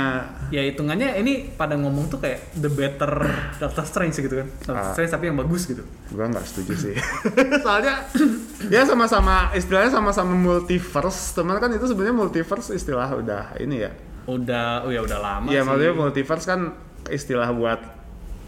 [0.49, 3.07] ya hitungannya ini pada ngomong tuh kayak the better
[3.55, 4.47] Doctor Strange gitu kan.
[4.61, 4.91] Doctor Ah.
[4.91, 5.87] Strange tapi yang bagus gitu.
[6.09, 6.95] Gua nggak setuju sih.
[7.63, 8.03] Soalnya
[8.75, 11.31] ya sama-sama istilahnya sama-sama multiverse.
[11.31, 13.91] Teman kan itu sebenarnya multiverse istilah udah ini ya.
[14.25, 15.65] Udah oh ya udah lama Iya sih.
[15.65, 16.61] maksudnya multiverse kan
[17.07, 17.79] istilah buat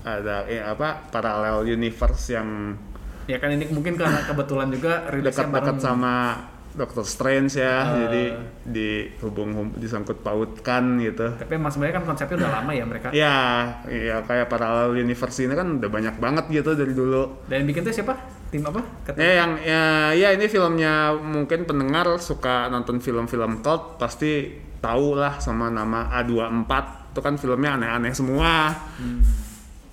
[0.02, 2.76] ada eh, apa parallel universe yang
[3.24, 6.36] ya kan ini mungkin karena kebetulan juga dekat-dekat sama
[6.72, 7.96] Doctor Strange ya, Eh.
[8.00, 8.24] jadi
[8.66, 11.28] dihubung disangkut pautkan gitu.
[11.34, 13.38] tapi emang sebenarnya kan konsepnya udah lama ya mereka Ya,
[13.86, 17.44] ya kayak parallel universe ini kan udah banyak banget gitu dari dulu.
[17.46, 18.16] dan yang bikin tuh siapa
[18.48, 23.96] tim apa Ket- Ya yang ya, ya ini filmnya mungkin pendengar suka nonton film-film cult
[23.98, 26.72] pasti tahu lah sama nama A24
[27.10, 28.72] itu kan filmnya aneh-aneh semua.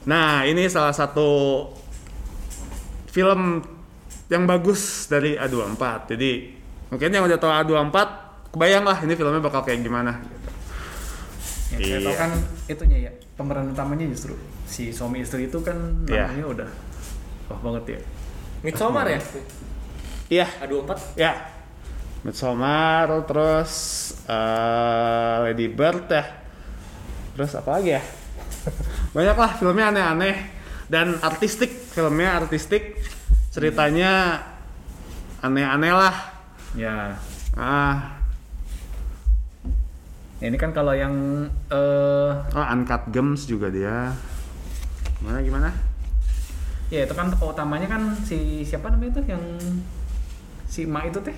[0.05, 1.67] Nah ini salah satu
[3.07, 3.63] film
[4.27, 5.83] yang bagus dari A24.
[6.09, 6.31] Jadi
[6.89, 7.97] mungkin yang udah tahu A24
[8.51, 10.19] kebayang lah ini filmnya bakal kayak gimana.
[11.69, 12.17] yang saya tahu Iya.
[12.17, 12.31] kan
[12.65, 14.33] itunya ya pemeran utamanya justru
[14.65, 15.77] si suami istri itu kan
[16.09, 16.33] Iya.
[16.33, 16.69] namanya udah
[17.47, 18.01] wah banget ya
[18.59, 19.21] Midsommar ya?
[20.29, 20.91] Iya, A24?
[21.15, 21.33] ya.
[22.21, 23.73] Midsommar, terus
[24.27, 26.27] eh, Lady Bird ya.
[27.33, 28.03] Terus apa lagi ya?
[29.17, 30.37] Banyak lah filmnya aneh-aneh
[30.91, 32.99] dan artistik filmnya artistik
[33.49, 34.43] ceritanya
[35.39, 36.17] aneh-aneh lah.
[36.75, 37.17] Ya
[37.55, 38.15] Ah,
[40.39, 41.15] ini kan kalau yang
[41.69, 44.15] eh oh Uncut Gems juga dia.
[45.19, 45.71] Gimana gimana?
[46.89, 49.45] ya itu kan tokoh utamanya kan si siapa namanya itu yang
[50.65, 51.37] si Ma itu teh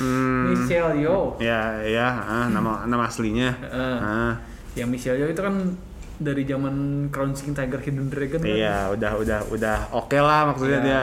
[0.00, 3.54] Hmm, Michelle Yeoh ya ya ah, nama nama aslinya.
[3.60, 3.96] Heeh.
[4.00, 4.32] Ah,
[4.72, 5.76] yang Michelle Yeoh itu kan
[6.16, 10.86] dari zaman Crouching Tiger Hidden Dragon kan iya, udah udah udah oke lah maksudnya Iya.
[10.88, 11.02] dia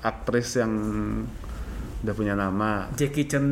[0.00, 0.72] aktris yang
[2.04, 2.86] udah punya nama.
[2.92, 3.44] Jackie Chan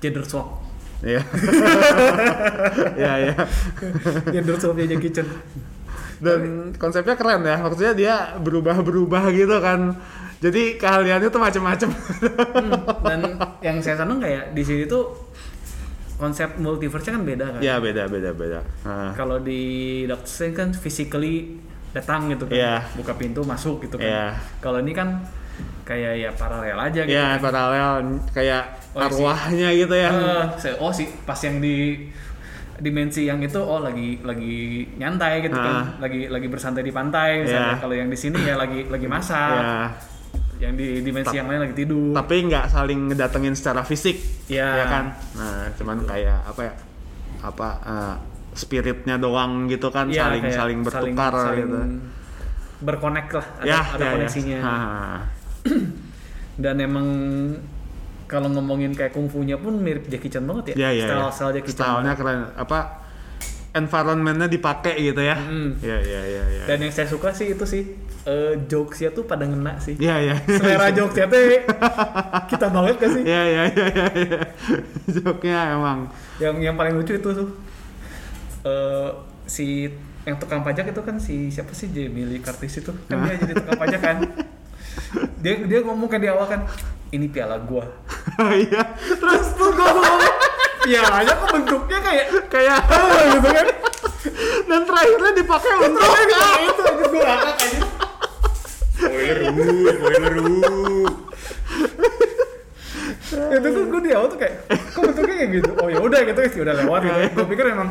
[0.00, 0.64] gender swap
[0.98, 1.22] Iya.
[2.98, 3.34] Iya, iya.
[4.28, 5.28] gender swapnya Jackie Chan
[6.18, 6.40] Dan
[6.74, 7.60] konsepnya keren ya.
[7.60, 9.94] Maksudnya dia berubah-berubah gitu kan.
[10.38, 11.90] Jadi keahliannya tuh macem-macem.
[11.90, 12.70] Hmm,
[13.06, 13.20] dan
[13.66, 15.14] yang saya seneng kayak di sini tuh
[16.14, 18.60] konsep multiverse kan beda kan ya beda beda beda.
[19.14, 19.62] Kalau di
[20.02, 22.74] Doctor Strange kan physically datang gitu kan Iya.
[22.94, 24.26] buka pintu masuk gitu kan Iya.
[24.58, 25.22] kalau ini kan
[25.88, 27.48] kayak ya paralel aja gitu Ya kan.
[27.48, 27.92] paralel
[28.30, 30.10] kayak Oh, si- arwahnya gitu ya.
[30.54, 32.04] Saya- oh sih pas yang di
[32.78, 34.58] dimensi yang itu oh lagi lagi
[34.94, 35.86] nyantai gitu kan Ah.
[35.98, 37.80] lagi lagi bersantai di pantai misalnya Iya.
[37.80, 39.90] kalau yang di sini ya lagi lagi masak Ya.
[40.60, 44.18] yang di dimensi yang lain lagi tidur Tapi nggak saling ngedatengin secara fisik.
[44.46, 44.68] Iya.
[44.74, 45.04] Ya kan.
[45.34, 46.72] Nah cuman kayak apa ya?
[47.40, 48.14] Apa eh,
[48.52, 51.78] spiritnya doang gitu kan Iya, saling saling bertukar saling gitu.
[52.80, 54.74] berkonek lah ada, ya, ada ya, koneksinya Ya.
[56.62, 57.06] dan emang
[58.28, 61.06] kalau ngomongin kayak kungfunya pun mirip Jackie Chan banget ya Iya iya.
[61.08, 62.40] style style Jackie Chan Stylenya keren.
[62.60, 62.78] Apa
[63.72, 65.36] environmentnya dipakai gitu ya?
[65.80, 66.42] Iya iya iya.
[66.50, 66.62] iya.
[66.68, 67.82] dan yang saya suka sih itu sih
[68.26, 70.34] eh, jokesnya tuh pada ngena sih Iya iya.
[70.44, 71.40] selera jokesnya tuh
[72.52, 74.06] kita banget gak sih Iya iya iya iya.
[74.12, 74.40] iya.
[75.16, 75.98] Joknya emang.
[76.42, 77.48] yang yang paling lucu itu tuh
[78.68, 79.08] eh,
[79.48, 79.88] si
[80.28, 83.54] yang tukang pajak itu kan si siapa sih Jamie Lee Curtis itu kan dia jadi
[83.56, 84.16] tukang pajak kan
[85.38, 86.60] dia dia ngomong kan di awal kan
[87.08, 87.84] ini piala gua.
[88.38, 88.82] Iya.
[89.18, 90.20] terus tuh gua ngomong
[90.84, 92.78] pialanya kok bentuknya kayak Kayak
[93.34, 93.66] gitu kan?
[94.68, 97.80] Dan terakhirnya dipakai untuk kayak itu aja gua ngakak aja
[98.98, 100.34] Spoiler spoiler
[103.48, 105.70] itu tuh gue di awal tuh kayak kok bentuknya kayak gitu?
[105.78, 107.18] Oh ya udah gitu sih udah lewat gitu.
[107.36, 107.88] Gue pikir emang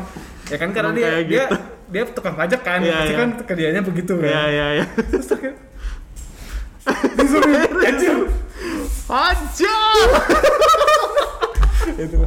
[0.48, 1.56] ya kan karena Emang dia kayak dia gitu.
[1.88, 3.18] dia tukang pajak kan Iya, pasti iya.
[3.20, 4.28] kan kerjanya begitu kan.
[4.28, 4.84] Iya iya iya.
[5.08, 5.28] terus
[7.14, 7.54] disuruh
[7.88, 8.16] anjir
[9.08, 9.76] Aja.
[11.98, 12.18] itu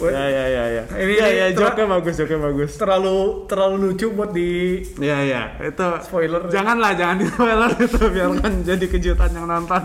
[0.00, 0.82] Ya ya ya ya.
[0.96, 2.70] Ini- iya ter- joknya bagus joknya bagus.
[2.74, 6.48] terlalu terlalu lucu buat di Iya iya itu Spoiler.
[6.48, 9.82] Janganlah jangan di spoiler itu biarkan jadi kejutan yang nonton.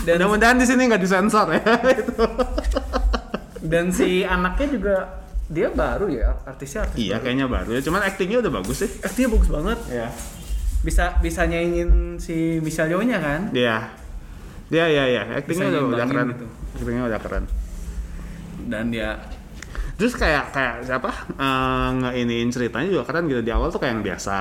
[0.00, 1.62] dan Mudah-mudahan di sini nggak disensor ya.
[1.90, 2.24] itu.
[3.62, 4.94] dan si anaknya juga
[5.46, 7.24] dia baru ya artisnya artis Iya baru.
[7.24, 7.80] kayaknya baru ya.
[7.80, 8.90] Cuman aktingnya udah bagus sih.
[9.00, 10.08] aktingnya bagus banget Iya.
[10.80, 13.78] Bisa bisa nyaingin si Michelle Yeoh nya kan Iya.
[14.70, 15.22] Iya iya iya.
[15.34, 16.26] Aktingnya udah, udah keren.
[16.30, 16.46] gitu.
[16.74, 17.44] Aktingnya udah keren.
[18.62, 19.18] dan dia
[19.94, 24.04] Terus kayak kayak siapa eh, ngeiniin ceritanya juga keren gitu di awal tuh kayak yang
[24.06, 24.38] biasa.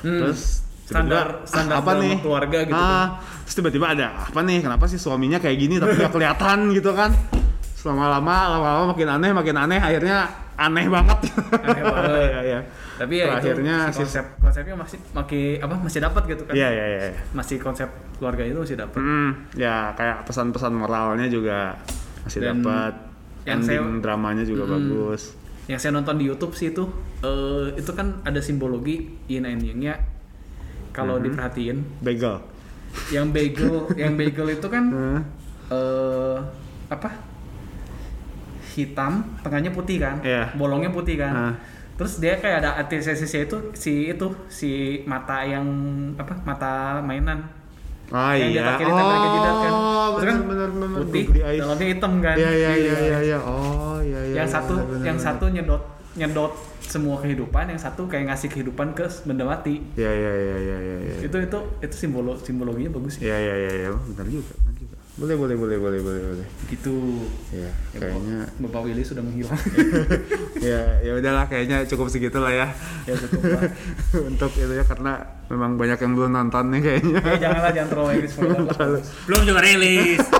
[0.00, 0.20] Hmm.
[0.22, 0.40] Terus
[0.90, 3.08] Standar- standar ah, apa nih keluarga gitu ah, kan.
[3.44, 4.58] Terus tiba-tiba ada apa nih?
[4.58, 7.12] Kenapa sih suaminya kayak gini tapi nggak kelihatan gitu kan?
[7.76, 10.18] Selama lama lama-lama makin aneh makin aneh akhirnya
[10.56, 11.18] aneh banget.
[11.60, 12.10] Aneh banget.
[12.30, 12.60] Iya iya.
[13.00, 16.52] Tapi ya Terakhirnya itu si si- konsep konsepnya masih makin apa masih dapat gitu kan
[16.52, 17.00] Iya iya iya.
[17.32, 21.80] masih konsep keluarga itu masih dapat Hmm, ya kayak pesan-pesan moralnya juga
[22.20, 22.92] masih dapat.
[23.42, 24.70] yang saya- dramanya juga Mm.
[24.70, 25.32] bagus.
[25.64, 26.84] yang saya nonton di YouTube sih itu
[27.20, 29.96] eh, itu kan ada simbologi yin and yang-nya
[30.90, 32.36] kalau diperhatiin Bagel.
[33.08, 34.84] yang bagel yang bagel itu kan
[35.72, 36.36] eh
[36.88, 37.08] apa
[38.70, 40.52] hitam tengahnya putih kan Iya.
[40.54, 41.54] bolongnya putih kan Ah.
[42.00, 44.70] Terus dia kayak ada antisesisnya itu si itu si
[45.04, 45.68] mata yang
[46.16, 46.72] apa mata
[47.04, 47.44] mainan
[48.10, 48.70] Ah yang dia iya.
[48.74, 50.88] pakai di tempel ke jidat kan Oh, Terus kan benar benar.
[50.98, 53.18] putih dalamnya hitam kan Iya iya iya Iya.
[53.22, 53.38] iya.
[53.38, 54.34] Oh iya iya.
[54.42, 55.26] yang iya, satu benar, benar, yang benar.
[55.30, 60.32] satu nyedot nyedot semua kehidupan yang satu kayak ngasih kehidupan ke benda mati Iya iya
[60.34, 60.96] iya iya iya.
[61.06, 61.14] iya.
[61.22, 63.88] itu itu itu simbolo simbologinya bagus Iya ya iya iya iya.
[63.94, 64.52] Benar juga.
[64.58, 64.79] Benar juga.
[65.20, 66.46] Boleh boleh boleh boleh boleh boleh.
[66.66, 66.96] gitu
[67.50, 69.52] Iya, Ya, kayaknya Bapak- Willy sudah menghilang
[70.64, 72.66] ya ya udahlah kayaknya cukup segitu lah ya.
[73.04, 73.62] ya cukup lah
[74.28, 77.20] Untuk itu ya karena memang banyak yang belum nonton nih kayaknya.
[77.22, 78.08] ya janganlah jangan terlalu
[78.64, 80.20] lah Belum juga rilis.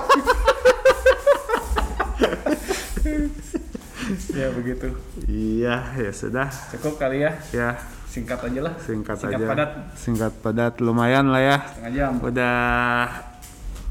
[4.33, 4.87] ya begitu
[5.23, 6.49] Iya, ya sudah.
[6.71, 7.69] cukup kali ya Ya,
[8.05, 9.45] singkat aja lah singkat, singkat aja.
[9.47, 11.57] padat Singkat padat lumayan lah ya.
[11.63, 12.57] setengah jam Udah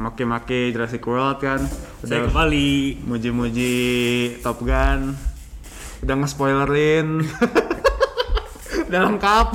[0.01, 1.61] maki-maki Jurassic World kan.
[2.01, 3.05] Saya Udah kembali.
[3.05, 3.75] muji-muji
[4.41, 5.13] Top Gun.
[6.01, 7.21] Udah nge-spoilerin.
[8.89, 9.47] Udah lengkap.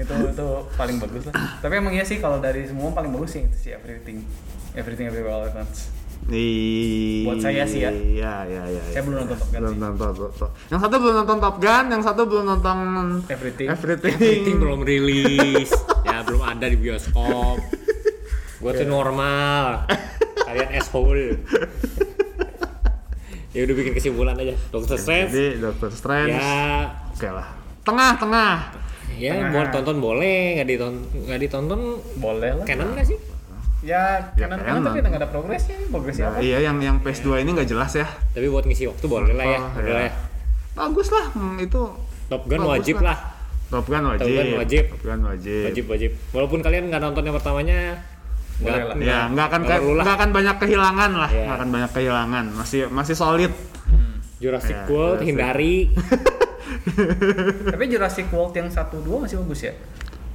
[0.00, 0.48] itu itu
[0.80, 3.72] paling bagus lah tapi emang iya sih kalau dari semua paling bagus sih itu sih
[3.76, 4.24] everything
[4.72, 5.92] everything everywhere all at once
[6.24, 7.26] Iya.
[7.26, 7.90] Buat saya sih ya.
[7.90, 8.82] Iya, iya, iya.
[8.92, 10.52] Saya belum nonton Top Gun Belum nonton Top Gun.
[10.68, 12.78] Yang satu belum nonton Top Gun, yang satu belum nonton
[13.26, 13.68] Everything.
[13.72, 14.14] Everything.
[14.14, 15.70] Everything belum rilis.
[16.04, 17.79] ya belum ada di bioskop.
[18.60, 19.88] Gue tuh normal.
[20.46, 21.32] Kalian asshole.
[23.50, 24.54] ya udah bikin kesimpulan aja.
[24.70, 25.28] Dokter Strange.
[25.28, 26.32] Jadi Doctor Strange.
[26.32, 27.48] Ya Oke lah.
[27.82, 28.54] Tengah, tengah.
[29.12, 29.50] ya Tengah.
[29.50, 30.94] mau tonton boleh nggak ditonton
[31.26, 31.80] nggak ditonton
[32.16, 33.18] boleh lah canon nggak sih
[33.82, 34.80] ya Ya, kanan kanan.
[34.86, 38.06] tapi nggak ada progresnya progresnya Nah, apa iya yang yang PS2 ini nggak jelas ya.
[38.30, 39.92] tapi buat ngisi waktu boleh lah ya Oh, boleh iya.
[39.92, 40.12] lah ya
[40.72, 41.82] Bagus lah, hmm, itu
[42.28, 43.04] Top Gun Bagus wajib lah.
[43.04, 43.18] lah
[43.68, 44.24] Top Gun wajib.
[44.24, 44.84] Top Gun wajib.
[44.88, 45.62] Top Gun wajib.
[45.66, 47.78] wajib wajib walaupun kalian nggak nonton yang pertamanya
[48.60, 48.94] Boleh lah.
[48.96, 49.78] Ya, nggak akan lah.
[50.02, 51.42] nggak akan banyak kehilangan lah, Iya.
[51.42, 52.44] nggak akan banyak kehilangan.
[52.54, 53.52] Masih masih solid.
[54.38, 55.28] Jurassic Ya, World Jurassic.
[55.28, 55.76] hindari
[57.66, 59.74] tapi Jurassic World yang satu dua masih bagus ya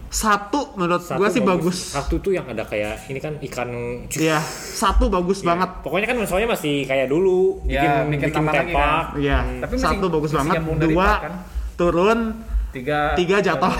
[0.07, 1.91] Satu menurut Satu gua sih bagus.
[1.91, 3.67] satu tuh yang ada kayak ini kan ikan
[4.07, 4.39] Iya,
[4.71, 5.47] satu bagus Iya.
[5.49, 5.69] banget.
[5.81, 8.71] Pokoknya kan soalnya masih kayak dulu, Ya, bikin bikin bikin tepak.
[8.71, 9.17] kan.
[9.17, 10.79] Iya, Tapi masih- satu bagus masih banget.
[10.79, 11.33] Dua kan?
[11.75, 12.19] turun,
[12.71, 13.73] tiga tiga jatuh.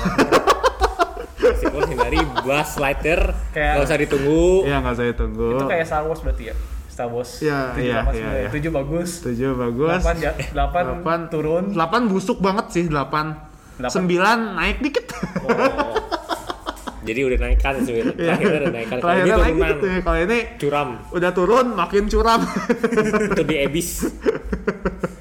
[1.37, 3.21] World hindari Buzz Lightyear,
[3.51, 4.43] Kayak- nggak usah ditunggu.
[4.63, 5.49] Iya nggak saya tunggu.
[5.53, 6.55] itu kayak Star Wars berarti ya
[6.87, 8.49] Star Wars Iya, tujuh iya, delapan iya, sembilan iya.
[8.49, 9.89] tujuh bagus Tujuh bagus.
[9.91, 13.25] delapan ja- delapan Delapan turun Delapan busuk banget sih delapan.
[13.75, 13.91] Delapan.
[13.91, 15.05] Sembilan naik dikit.
[15.43, 15.95] Oh.
[17.05, 18.97] Jadi udah naikkan sih, terakhir udah naikkan.
[18.97, 19.95] Kalau ini naik dikit ya.
[20.01, 22.41] Kalau ini curam, udah turun makin curam.
[23.29, 23.89] itu di Abyss.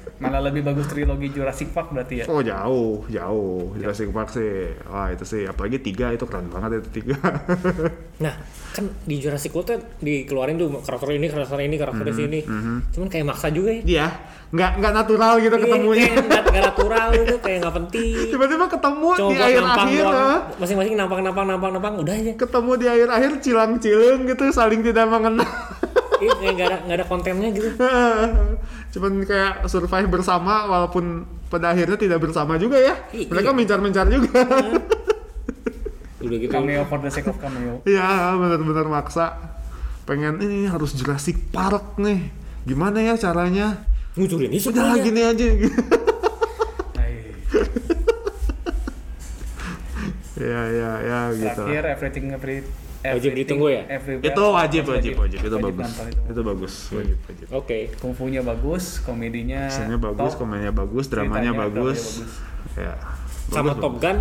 [0.45, 3.73] lebih bagus trilogi Jurassic Park berarti ya oh jauh, jauh.
[3.75, 4.69] Jurassic Park sih.
[4.85, 5.43] Wah itu sih.
[5.43, 7.17] Apalagi tiga itu keren banget itu tiga.
[8.15, 8.31] Nah,
[8.71, 12.39] kan di Jurassic World tuh dikeluarin tuh karakter ini, karakter ini, karakter Mhm, sini.
[12.87, 13.83] Cuman kayak maksa juga ya.
[13.83, 14.07] Iya,
[14.49, 15.99] nggak nggak natural gitu ketemunya.
[16.05, 18.15] Iya, kayak nggak natural gitu, kayak nggak penting.
[18.31, 20.05] Tiba-tiba ketemu Cuma di akhir.
[20.07, 20.37] ah.
[20.55, 22.31] Masing-masing nampang, nampang, nampang, nampang, udah aja.
[22.33, 25.43] Ketemu di air akhir cilang-cilung gitu saling tidak mengenal.
[26.15, 27.69] Iya, kayak nggak ada nggak ada kontennya gitu.
[28.95, 32.95] Cuman kayak survive bersama walaupun pada akhirnya tidak bersama juga ya.
[33.11, 33.57] I- Mereka iya.
[33.57, 34.39] mencar-mencar juga.
[36.25, 36.49] Udah gitu.
[36.49, 39.35] cameo for the sake of cameo Iya, benar-benar maksa.
[40.05, 42.31] Pengen ini harus Jurassic Park nih.
[42.63, 43.83] Gimana ya caranya?
[44.15, 45.03] Ngucurin ini Udah semuanya.
[45.03, 45.45] gini aja.
[50.35, 51.63] Ya, ya, ya gitu.
[51.63, 52.59] terakhir everything every
[53.13, 53.83] Wajib ditunggu ya?
[53.85, 55.39] everywhere, Itu wajib, wajib, wajib.
[55.45, 55.89] Itu bagus.
[55.93, 56.21] itu.
[56.31, 57.45] Itu bagus, wajib, wajib.
[57.53, 57.77] Oke.
[58.01, 61.99] kungfunya bagus komedinya Actionnya bagus, top, komedinya bagus, dramanya ceritanya, bagus.
[62.25, 62.93] dramanya Ya.
[63.53, 64.01] Sama bagus, Top bagus.
[64.01, 64.17] Gun,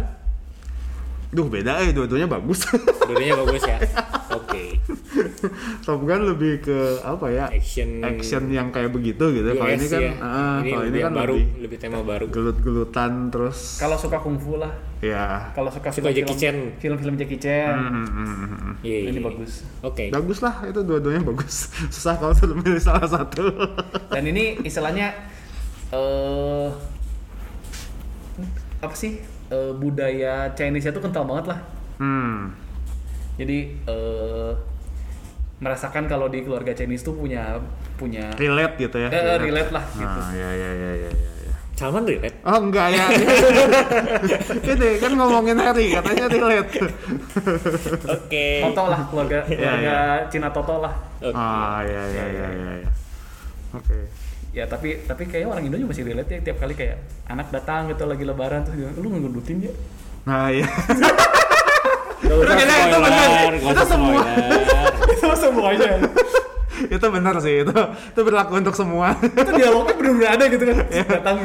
[1.35, 2.61] Duh, beda eh dua-duanya bagus.
[3.09, 3.79] dua-duanya bagus ya.
[5.87, 7.46] Top Gun lebih ke apa ya?
[7.48, 8.00] Action.
[8.00, 9.48] Action yang kayak begitu gitu.
[9.50, 10.12] Kalau US ini kan ya.
[10.59, 12.24] ini kalau ini kan baru, lebih lebih tema baru.
[12.28, 15.52] gelut-gelutan terus kalau suka kungfu lah ya.
[15.52, 16.57] kalau suka Suka Jackie film- Chan.
[16.78, 18.72] film-film Jackie Chan Hmm, hmm, hmm, hmm, hmm.
[18.80, 19.22] Iya, ini iya.
[19.22, 20.04] bagus Oke.
[20.09, 21.68] Bagus lah itu dua-duanya bagus.
[21.94, 23.44] Susah kalau suruh milih salah satu.
[24.14, 25.12] dan ini istilahnya
[25.90, 26.68] eh
[28.80, 29.16] apa sih
[29.48, 31.59] eh, budaya Chinese itu kental banget lah
[31.96, 32.52] hmm.
[33.37, 34.52] jadi eh
[35.65, 37.57] merasakan kalau di keluarga Chinese tuh punya
[37.97, 39.09] punya Relate gitu ya.
[39.09, 41.33] eh, relate lah gitu Ah, ya ya ya ya ya.
[41.41, 41.55] ya.
[41.75, 42.37] Salman relate.
[42.43, 43.07] Oh enggak ya.
[44.71, 46.71] Ini kan ngomongin Harry katanya relate.
[48.07, 48.47] Oke.
[48.62, 49.97] Toto lah keluarga Iya, keluarga
[50.29, 51.35] Cina Toto lah Oke.
[51.35, 52.91] Ah ya ya ya ya ya.
[53.73, 53.99] Oke.
[54.53, 56.95] ya tapi tapi kayaknya orang Indo juga masih relate ya tiap kali kayak
[57.27, 59.73] anak datang gitu lagi lebaran terus dia, lu ngegedutin ya
[60.25, 60.62] Nah, iya.
[62.23, 63.12] Gak usah Itu itu gak
[63.75, 64.23] Itu semua.
[65.15, 65.93] itu semuanya
[66.75, 67.71] itu benar sih itu
[68.12, 69.15] itu berlaku untuk semua.
[69.23, 70.77] Itu dialognya bener-bener ada gitu kan.
[70.85, 71.37] Terus datang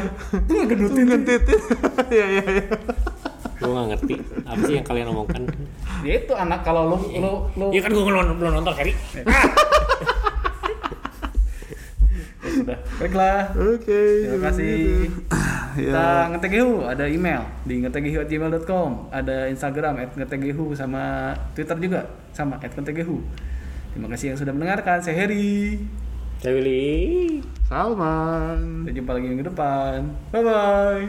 [0.49, 1.61] lu ngegedutin ya?" titit
[2.09, 2.65] iya iya iya.
[3.59, 4.13] Gue gak ngerti.
[4.47, 5.41] Apa sih yang kalian omongkan.
[5.99, 8.93] ya itu anak kalau lu lu lu Iya kan gue belum, belum nonton Harry.
[12.49, 15.05] ya sudah baiklah oke Terima kasih.
[15.77, 15.93] Ya.
[15.93, 23.21] Kita ngetegehu ada email di ngetegehu@gmail.com, ada Instagram @ngetegehu sama Twitter juga sama @ngetegehu.
[23.93, 24.97] Terima kasih yang sudah mendengarkan.
[24.99, 25.77] Saya Heri.
[26.41, 27.45] Saya Willy.
[27.69, 30.09] Salman Sampai jumpa lagi minggu depan.
[30.33, 31.05] Bye bye.